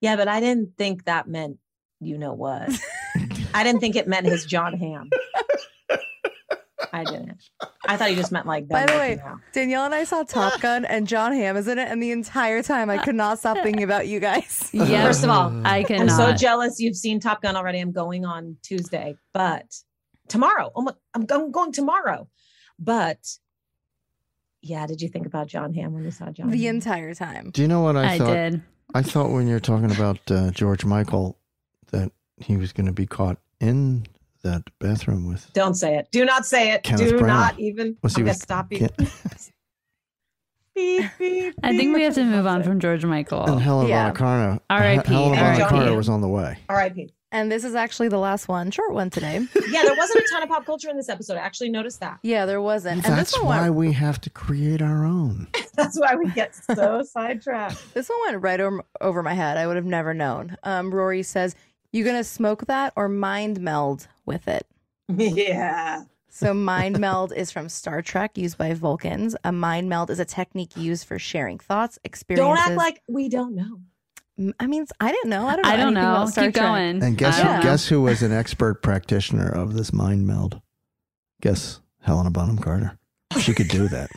Yeah, 0.00 0.16
but 0.16 0.28
I 0.28 0.40
didn't 0.40 0.76
think 0.76 1.04
that 1.04 1.28
meant 1.28 1.58
you 2.00 2.18
know 2.18 2.34
what. 2.34 2.70
I 3.54 3.62
didn't 3.62 3.80
think 3.80 3.96
it 3.96 4.08
meant 4.08 4.26
his 4.26 4.44
Jon 4.44 4.74
Hamm. 4.74 5.10
I 6.94 7.02
didn't. 7.02 7.42
I 7.88 7.96
thought 7.96 8.10
he 8.10 8.14
just 8.14 8.30
meant 8.30 8.46
like. 8.46 8.68
That. 8.68 8.86
By 8.86 8.92
the 8.92 8.98
way, 8.98 9.18
out. 9.18 9.38
Danielle 9.52 9.84
and 9.84 9.94
I 9.94 10.04
saw 10.04 10.22
Top 10.22 10.60
Gun, 10.60 10.84
and 10.84 11.08
Jon 11.08 11.32
Hamm 11.32 11.56
is 11.56 11.66
in 11.66 11.78
it, 11.78 11.88
and 11.88 12.00
the 12.00 12.12
entire 12.12 12.62
time 12.62 12.88
I 12.88 12.98
could 12.98 13.16
not 13.16 13.40
stop 13.40 13.58
thinking 13.64 13.82
about 13.82 14.06
you 14.06 14.20
guys. 14.20 14.70
Yeah. 14.84 15.04
First 15.04 15.24
of 15.24 15.30
all, 15.30 15.52
I 15.64 15.82
can. 15.82 16.00
I'm 16.02 16.08
so 16.08 16.32
jealous 16.32 16.78
you've 16.78 16.96
seen 16.96 17.18
Top 17.18 17.40
Gun 17.42 17.56
already. 17.56 17.80
I'm 17.80 17.90
going 17.90 18.24
on 18.24 18.56
Tuesday, 18.62 19.16
but 19.32 19.64
tomorrow. 20.28 20.70
Oh 20.74 20.82
my, 20.82 20.92
I'm 21.14 21.24
going, 21.24 21.50
going 21.50 21.72
tomorrow. 21.72 22.28
But 22.78 23.18
yeah, 24.60 24.86
did 24.86 25.00
you 25.00 25.08
think 25.08 25.26
about 25.26 25.46
Jon 25.46 25.72
Hamm 25.72 25.94
when 25.94 26.04
you 26.04 26.10
saw 26.10 26.30
John? 26.30 26.50
the 26.50 26.64
Hamm? 26.64 26.76
entire 26.76 27.14
time. 27.14 27.50
Do 27.50 27.62
you 27.62 27.68
know 27.68 27.80
what 27.80 27.96
I, 27.96 28.14
I 28.14 28.18
thought? 28.18 28.34
did. 28.34 28.62
I 28.94 29.02
thought 29.02 29.30
when 29.30 29.48
you're 29.48 29.60
talking 29.60 29.90
about 29.90 30.18
uh, 30.30 30.50
George 30.50 30.84
Michael 30.84 31.38
that 31.90 32.12
he 32.38 32.56
was 32.56 32.72
going 32.72 32.86
to 32.86 32.92
be 32.92 33.06
caught 33.06 33.38
in 33.60 34.06
that 34.44 34.62
bathroom 34.78 35.28
with. 35.28 35.52
Don't 35.52 35.74
say 35.74 35.96
it. 35.98 36.08
Do 36.12 36.24
not 36.24 36.46
say 36.46 36.70
it. 36.72 36.82
Kenneth 36.84 37.10
Do 37.10 37.18
Branagh. 37.18 37.26
not 37.26 37.58
even. 37.58 37.96
Was 38.02 38.14
he 38.14 38.20
I'm 38.22 38.26
gonna 38.26 38.30
with 38.34 38.42
stop 38.42 38.72
you. 38.72 38.78
Ken- 38.78 38.90
Beep, 40.74 41.04
beep, 41.20 41.54
I 41.62 41.76
think 41.76 41.94
we 41.94 42.02
have 42.02 42.14
to 42.14 42.24
move 42.24 42.46
on 42.48 42.64
from 42.64 42.80
George 42.80 43.04
Michael. 43.04 43.44
And 43.44 43.60
Helen 43.60 43.86
Yeah. 43.86 44.10
Bonaccarno. 44.10 44.60
R.I.P. 44.68 45.12
Helen 45.12 45.38
And 45.38 45.58
Johnny 45.58 45.62
Bonaccarno 45.84 45.88
Depp. 45.92 45.96
was 45.96 46.08
on 46.08 46.20
the 46.20 46.26
way. 46.28 46.58
R.I.P. 46.68 47.12
And 47.30 47.50
this 47.50 47.62
is 47.62 47.76
actually 47.76 48.08
the 48.08 48.18
last 48.18 48.48
one, 48.48 48.72
short 48.72 48.92
one 48.92 49.08
today. 49.08 49.46
Yeah, 49.68 49.82
there 49.84 49.94
wasn't 49.96 50.20
a 50.24 50.28
ton 50.32 50.42
of 50.42 50.48
pop 50.48 50.64
culture 50.66 50.88
in 50.90 50.96
this 50.96 51.08
episode. 51.08 51.34
I 51.36 51.40
actually 51.40 51.68
noticed 51.70 52.00
that. 52.00 52.18
yeah, 52.22 52.44
there 52.44 52.60
wasn't. 52.60 53.04
and 53.06 53.16
That's 53.16 53.32
this 53.32 53.38
one 53.40 53.46
why 53.46 53.60
went, 53.62 53.74
we 53.76 53.92
have 53.92 54.20
to 54.22 54.30
create 54.30 54.82
our 54.82 55.04
own. 55.04 55.46
That's 55.74 55.98
why 55.98 56.16
we 56.16 56.28
get 56.32 56.54
so 56.56 57.02
sidetracked. 57.04 57.94
this 57.94 58.08
one 58.08 58.18
went 58.26 58.42
right 58.42 58.60
over, 58.60 58.84
over 59.00 59.22
my 59.22 59.34
head. 59.34 59.56
I 59.56 59.68
would 59.68 59.76
have 59.76 59.84
never 59.84 60.12
known. 60.12 60.56
Um, 60.64 60.92
Rory 60.94 61.22
says, 61.24 61.54
"You 61.92 62.04
gonna 62.04 62.22
smoke 62.24 62.66
that 62.66 62.92
or 62.96 63.08
mind 63.08 63.60
meld 63.60 64.06
with 64.26 64.48
it?" 64.48 64.66
Yeah. 65.08 66.04
So 66.30 66.52
mind 66.52 66.98
meld 66.98 67.32
is 67.32 67.52
from 67.52 67.68
Star 67.68 68.02
Trek, 68.02 68.36
used 68.36 68.58
by 68.58 68.74
Vulcans. 68.74 69.36
A 69.44 69.52
mind 69.52 69.88
meld 69.88 70.10
is 70.10 70.18
a 70.18 70.24
technique 70.24 70.76
used 70.76 71.06
for 71.06 71.16
sharing 71.16 71.60
thoughts, 71.60 71.96
experiences. 72.02 72.56
Don't 72.56 72.70
act 72.70 72.76
like 72.76 73.02
we 73.06 73.28
don't 73.28 73.54
know. 73.54 73.78
M- 74.36 74.54
I 74.58 74.66
mean, 74.66 74.84
I 74.98 75.12
didn't 75.12 75.30
know. 75.30 75.46
I 75.46 75.54
don't 75.54 75.62
know. 75.62 75.70
I 75.70 75.76
don't 75.76 75.94
know. 75.94 76.24
Keep 76.26 76.34
Trek. 76.34 76.54
going. 76.54 77.02
And 77.04 77.16
guess 77.16 77.38
who, 77.38 77.44
know. 77.44 77.62
guess 77.62 77.86
who 77.86 78.02
was 78.02 78.22
an 78.22 78.32
expert 78.32 78.82
practitioner 78.82 79.48
of 79.48 79.74
this 79.74 79.92
mind 79.92 80.26
meld? 80.26 80.60
Guess 81.40 81.78
Helena 82.00 82.30
Bonham 82.32 82.58
Carter. 82.58 82.98
She 83.38 83.54
could 83.54 83.68
do 83.68 83.86
that. 83.88 84.10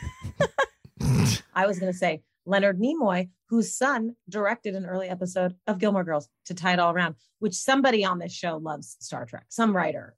I 1.53 1.67
was 1.67 1.77
going 1.77 1.91
to 1.91 1.97
say 1.97 2.23
Leonard 2.47 2.79
Nimoy, 2.79 3.29
whose 3.49 3.77
son 3.77 4.15
directed 4.29 4.73
an 4.75 4.85
early 4.85 5.09
episode 5.09 5.55
of 5.67 5.77
Gilmore 5.79 6.03
Girls 6.03 6.29
to 6.45 6.53
tie 6.53 6.73
it 6.73 6.79
all 6.79 6.93
around, 6.93 7.15
which 7.39 7.53
somebody 7.53 8.03
on 8.05 8.19
this 8.19 8.33
show 8.33 8.57
loves 8.57 8.95
Star 8.99 9.25
Trek. 9.25 9.45
Some 9.49 9.75
writer 9.75 10.15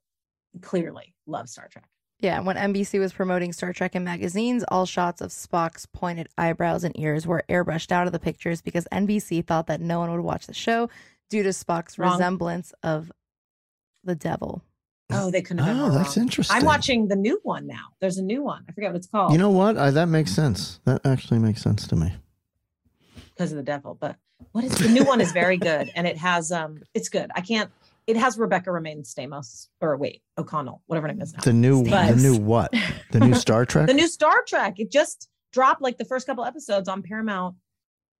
clearly 0.62 1.14
loves 1.26 1.52
Star 1.52 1.68
Trek. 1.68 1.88
Yeah, 2.20 2.40
when 2.40 2.56
NBC 2.56 3.00
was 3.00 3.12
promoting 3.12 3.52
Star 3.52 3.72
Trek 3.72 3.96
in 3.96 4.04
magazines, 4.04 4.64
all 4.68 4.84
shots 4.86 5.20
of 5.20 5.30
Spock's 5.30 5.86
pointed 5.86 6.28
eyebrows 6.36 6.84
and 6.84 6.98
ears 6.98 7.26
were 7.26 7.44
airbrushed 7.48 7.92
out 7.92 8.06
of 8.06 8.12
the 8.12 8.18
pictures 8.18 8.60
because 8.60 8.86
NBC 8.92 9.44
thought 9.44 9.66
that 9.68 9.80
no 9.80 10.00
one 10.00 10.12
would 10.12 10.20
watch 10.20 10.46
the 10.46 10.54
show 10.54 10.88
due 11.30 11.42
to 11.42 11.48
Spock's 11.48 11.98
Wrong. 11.98 12.12
resemblance 12.12 12.72
of 12.82 13.10
the 14.04 14.14
devil. 14.14 14.62
Oh, 15.12 15.30
they 15.30 15.42
couldn't 15.42 15.64
have 15.64 15.76
Oh, 15.78 15.90
that's 15.90 16.16
wrong. 16.16 16.24
interesting. 16.24 16.56
I'm 16.56 16.64
watching 16.64 17.08
the 17.08 17.16
new 17.16 17.40
one 17.42 17.66
now. 17.66 17.86
There's 18.00 18.18
a 18.18 18.22
new 18.22 18.42
one. 18.42 18.64
I 18.68 18.72
forget 18.72 18.90
what 18.90 18.96
it's 18.96 19.06
called. 19.06 19.32
You 19.32 19.38
know 19.38 19.50
what? 19.50 19.76
I, 19.78 19.90
that 19.90 20.06
makes 20.06 20.32
sense. 20.32 20.80
That 20.84 21.00
actually 21.04 21.38
makes 21.40 21.62
sense 21.62 21.86
to 21.88 21.96
me. 21.96 22.12
because 23.34 23.52
of 23.52 23.56
the 23.56 23.62
devil. 23.62 23.96
But 24.00 24.16
what 24.52 24.64
is 24.64 24.72
the 24.76 24.88
new 24.88 25.04
one 25.04 25.20
is 25.20 25.32
very 25.32 25.56
good, 25.56 25.90
and 25.94 26.06
it 26.06 26.16
has 26.16 26.50
um, 26.52 26.82
it's 26.94 27.08
good. 27.08 27.30
I 27.34 27.40
can't. 27.40 27.70
It 28.06 28.16
has 28.16 28.38
Rebecca 28.38 28.70
Romijn 28.70 29.02
Stamos, 29.06 29.68
or 29.80 29.96
wait, 29.96 30.22
O'Connell, 30.38 30.82
whatever 30.86 31.06
her 31.06 31.12
name 31.12 31.22
is 31.22 31.32
now. 31.32 31.40
The 31.44 31.52
new, 31.52 31.84
But- 31.84 32.16
the 32.16 32.22
new 32.22 32.36
what? 32.38 32.74
The 33.12 33.20
new 33.20 33.34
Star 33.34 33.64
Trek. 33.66 33.86
The 33.86 33.94
new 33.94 34.08
Star 34.08 34.42
Trek. 34.46 34.80
It 34.80 34.90
just 34.90 35.28
dropped 35.52 35.80
like 35.82 35.98
the 35.98 36.04
first 36.04 36.26
couple 36.26 36.44
episodes 36.44 36.88
on 36.88 37.02
Paramount, 37.02 37.56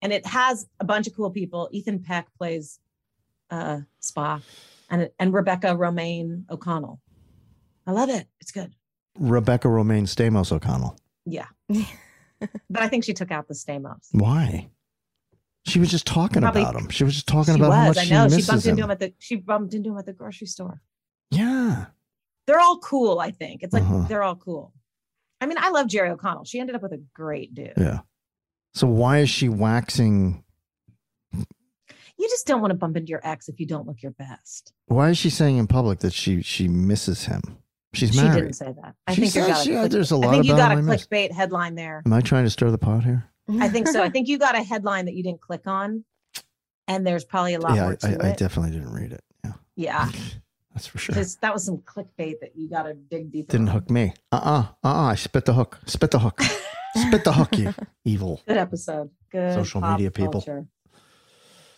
and 0.02 0.12
it 0.12 0.24
has 0.26 0.66
a 0.78 0.84
bunch 0.84 1.06
of 1.06 1.14
cool 1.16 1.30
people. 1.30 1.68
Ethan 1.72 2.00
Peck 2.00 2.28
plays 2.36 2.78
uh, 3.50 3.80
Spock, 4.00 4.42
and 4.90 5.08
and 5.18 5.32
Rebecca 5.32 5.68
Romijn 5.68 6.44
O'Connell. 6.50 7.00
I 7.86 7.92
love 7.92 8.10
it. 8.10 8.26
It's 8.40 8.50
good. 8.52 8.74
Rebecca 9.18 9.68
Romijn 9.68 10.02
Stamos 10.02 10.52
O'Connell. 10.52 10.96
Yeah, 11.24 11.46
but 11.68 12.82
I 12.82 12.88
think 12.88 13.04
she 13.04 13.12
took 13.14 13.30
out 13.30 13.48
the 13.48 13.54
Stamos. 13.54 14.08
Why? 14.12 14.68
She 15.66 15.78
was 15.78 15.90
just 15.90 16.06
talking 16.06 16.42
Probably- 16.42 16.62
about 16.62 16.74
him. 16.76 16.88
She 16.88 17.04
was 17.04 17.14
just 17.14 17.26
talking 17.28 17.54
she 17.54 17.60
about 17.60 17.72
how 17.72 17.88
was. 17.88 17.96
much 17.96 18.06
I 18.06 18.14
know. 18.14 18.24
she 18.28 18.30
She, 18.30 18.36
misses 18.36 18.48
bumped 18.48 18.64
him. 18.66 18.70
into 18.72 18.84
him 18.84 18.90
at 18.90 18.98
the. 18.98 19.14
She 19.18 19.36
bumped 19.36 19.74
into 19.74 19.90
him 19.90 19.98
at 19.98 20.06
the 20.06 20.12
grocery 20.12 20.46
store. 20.46 20.80
yeah. 21.30 21.86
They're 22.46 22.58
all 22.60 22.78
cool. 22.78 23.20
I 23.20 23.30
think 23.30 23.62
it's 23.62 23.72
like 23.72 23.82
Uh-huh. 23.84 24.06
they're 24.08 24.22
all 24.24 24.34
cool. 24.34 24.72
I 25.40 25.46
mean, 25.46 25.58
I 25.60 25.68
love 25.70 25.86
Jerry 25.86 26.10
O'Connell. 26.10 26.44
She 26.44 26.58
ended 26.58 26.74
up 26.74 26.82
with 26.82 26.92
a 26.92 27.00
great 27.14 27.54
dude. 27.54 27.74
Yeah. 27.76 28.00
So 28.74 28.88
why 28.88 29.18
is 29.18 29.30
she 29.30 29.48
waxing? 29.48 30.42
You 32.20 32.28
just 32.28 32.46
don't 32.46 32.60
want 32.60 32.70
to 32.72 32.76
bump 32.76 32.96
into 32.98 33.08
your 33.10 33.20
ex 33.26 33.48
if 33.48 33.58
you 33.58 33.66
don't 33.66 33.86
look 33.86 34.02
your 34.02 34.12
best. 34.12 34.72
Why 34.86 35.08
is 35.10 35.16
she 35.18 35.30
saying 35.30 35.56
in 35.56 35.66
public 35.66 36.00
that 36.00 36.12
she 36.12 36.42
she 36.42 36.68
misses 36.68 37.24
him? 37.24 37.40
She's 37.94 38.12
she 38.14 38.20
married. 38.22 38.40
didn't 38.42 38.52
say 38.56 38.72
that. 38.82 38.94
I 39.06 39.14
She 39.14 39.22
think 39.22 39.32
said 39.32 39.48
got 39.48 39.64
she- 39.64 39.70
click- 39.72 39.90
there's 39.90 40.12
a 40.12 40.16
I 40.16 40.18
lot 40.18 40.30
think 40.32 40.44
you 40.44 40.54
got 40.54 40.70
a 40.72 40.74
I 40.74 40.80
clickbait 40.82 41.32
headline 41.32 41.74
there. 41.74 42.02
Am 42.04 42.12
I 42.12 42.20
trying 42.20 42.44
to 42.44 42.50
stir 42.50 42.70
the 42.70 42.78
pot 42.78 43.04
here? 43.04 43.24
I 43.58 43.68
think 43.68 43.88
so. 43.88 44.02
I 44.02 44.10
think 44.14 44.28
you 44.28 44.38
got 44.38 44.54
a 44.54 44.62
headline 44.62 45.06
that 45.06 45.14
you 45.14 45.22
didn't 45.22 45.40
click 45.40 45.62
on, 45.66 46.04
and 46.86 47.06
there's 47.06 47.24
probably 47.24 47.54
a 47.54 47.58
lot 47.60 47.74
yeah, 47.74 47.82
more 47.84 47.96
I, 48.02 48.08
I, 48.08 48.10
I 48.10 48.28
it. 48.32 48.36
definitely 48.36 48.72
didn't 48.72 48.92
read 48.92 49.12
it. 49.12 49.24
Yeah, 49.44 49.52
yeah, 49.76 50.10
that's 50.74 50.86
for 50.86 50.98
sure. 50.98 51.14
This- 51.14 51.36
that 51.36 51.52
was 51.52 51.64
some 51.64 51.78
clickbait 51.78 52.40
that 52.42 52.52
you 52.54 52.68
got 52.68 52.82
to 52.84 52.94
dig 52.94 53.32
deeper. 53.32 53.50
Didn't 53.52 53.68
on. 53.70 53.74
hook 53.76 53.90
me. 53.90 54.12
Uh 54.30 54.36
uh-uh, 54.36 54.88
uh. 54.88 55.02
I 55.06 55.14
spit 55.14 55.46
the 55.46 55.54
hook. 55.54 55.78
Spit 55.86 56.10
the 56.10 56.18
hook. 56.20 56.40
spit 56.94 57.24
the 57.24 57.32
hook. 57.32 57.56
You 57.56 57.74
evil. 58.04 58.40
Good 58.46 58.58
episode. 58.58 59.10
Good 59.32 59.54
Social 59.54 59.80
media 59.80 60.10
people. 60.10 60.32
culture. 60.32 60.66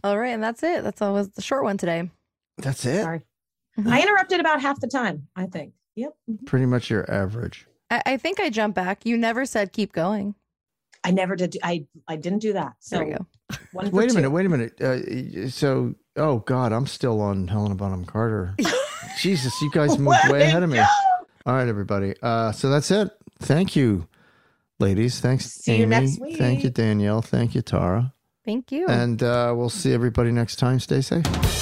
All 0.05 0.19
right, 0.19 0.31
and 0.31 0.43
that's 0.43 0.63
it. 0.63 0.83
That's 0.83 1.01
always 1.03 1.29
the 1.31 1.43
short 1.43 1.65
one 1.65 1.77
today. 1.79 2.11
That's 2.59 2.85
it. 2.85 3.03
Sorry, 3.03 3.23
I 3.87 4.03
interrupted 4.03 4.41
about 4.41 4.61
half 4.61 4.81
the 4.81 4.89
time. 4.89 5.29
I 5.37 5.47
think. 5.47 5.75
Yep. 5.97 6.15
Pretty 6.47 6.67
much 6.67 6.91
your 6.91 7.11
average. 7.11 7.67
I, 7.91 8.03
I 8.07 8.17
think 8.17 8.41
I 8.41 8.51
jumped 8.51 8.75
back. 8.75 9.05
You 9.05 9.17
never 9.17 9.45
said 9.45 9.73
keep 9.73 9.93
going. 9.93 10.35
I 11.05 11.11
never 11.11 11.37
did. 11.37 11.57
I 11.63 11.87
I 12.09 12.17
didn't 12.17 12.41
do 12.41 12.53
that. 12.55 12.75
So 12.81 12.97
There 12.97 13.05
we 13.05 13.13
go. 13.13 13.27
One 13.73 13.91
for 13.91 13.97
Wait 13.97 14.11
a 14.11 14.15
minute. 14.15 14.31
Wait 14.31 14.47
a 14.47 14.49
minute. 14.49 14.81
Uh, 14.81 15.49
so, 15.51 15.95
oh 16.17 16.39
God, 16.39 16.73
I'm 16.73 16.87
still 16.87 17.21
on 17.21 17.49
Helena 17.49 17.75
Bonham 17.75 18.05
Carter. 18.05 18.55
Jesus, 19.19 19.61
you 19.61 19.71
guys 19.71 19.99
moved 19.99 20.19
way 20.31 20.43
ahead 20.43 20.63
of 20.63 20.71
me. 20.71 20.79
All 20.79 21.55
right, 21.55 21.69
everybody. 21.69 22.15
Uh, 22.23 22.53
so 22.53 22.71
that's 22.71 22.91
it. 22.91 23.11
Thank 23.41 23.77
you, 23.77 24.07
ladies. 24.79 25.21
Thanks, 25.21 25.51
See 25.51 25.77
you 25.77 25.83
Amy. 25.83 25.91
next 25.91 26.39
Thank 26.39 26.65
you. 26.65 26.71
Danielle. 26.71 27.21
Thank 27.21 27.55
you, 27.55 27.63
Tara. 27.63 28.15
Thank 28.45 28.73
you. 28.73 28.87
And 28.89 29.23
uh, 29.23 29.55
we'll 29.57 29.71
see 29.71 29.93
everybody 29.93 30.33
next 30.33 30.57
time. 30.57 30.81
Stay 30.81 31.01
safe. 31.01 31.62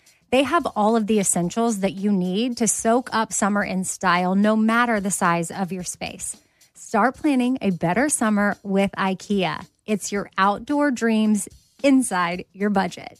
they 0.31 0.43
have 0.43 0.65
all 0.75 0.95
of 0.95 1.07
the 1.07 1.19
essentials 1.19 1.81
that 1.81 1.93
you 1.93 2.11
need 2.11 2.57
to 2.57 2.67
soak 2.67 3.09
up 3.13 3.31
summer 3.31 3.63
in 3.63 3.83
style, 3.83 4.33
no 4.33 4.55
matter 4.55 4.99
the 4.99 5.11
size 5.11 5.51
of 5.51 5.71
your 5.71 5.83
space. 5.83 6.37
Start 6.73 7.15
planning 7.15 7.57
a 7.61 7.69
better 7.69 8.09
summer 8.09 8.57
with 8.63 8.91
IKEA. 8.97 9.65
It's 9.85 10.11
your 10.11 10.31
outdoor 10.37 10.89
dreams 10.91 11.47
inside 11.83 12.45
your 12.53 12.69
budget. 12.69 13.19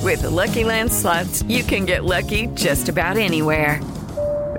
With 0.00 0.22
Lucky 0.22 0.64
Land 0.64 0.92
slots, 0.92 1.42
you 1.44 1.62
can 1.62 1.84
get 1.84 2.04
lucky 2.04 2.46
just 2.54 2.88
about 2.88 3.16
anywhere. 3.16 3.80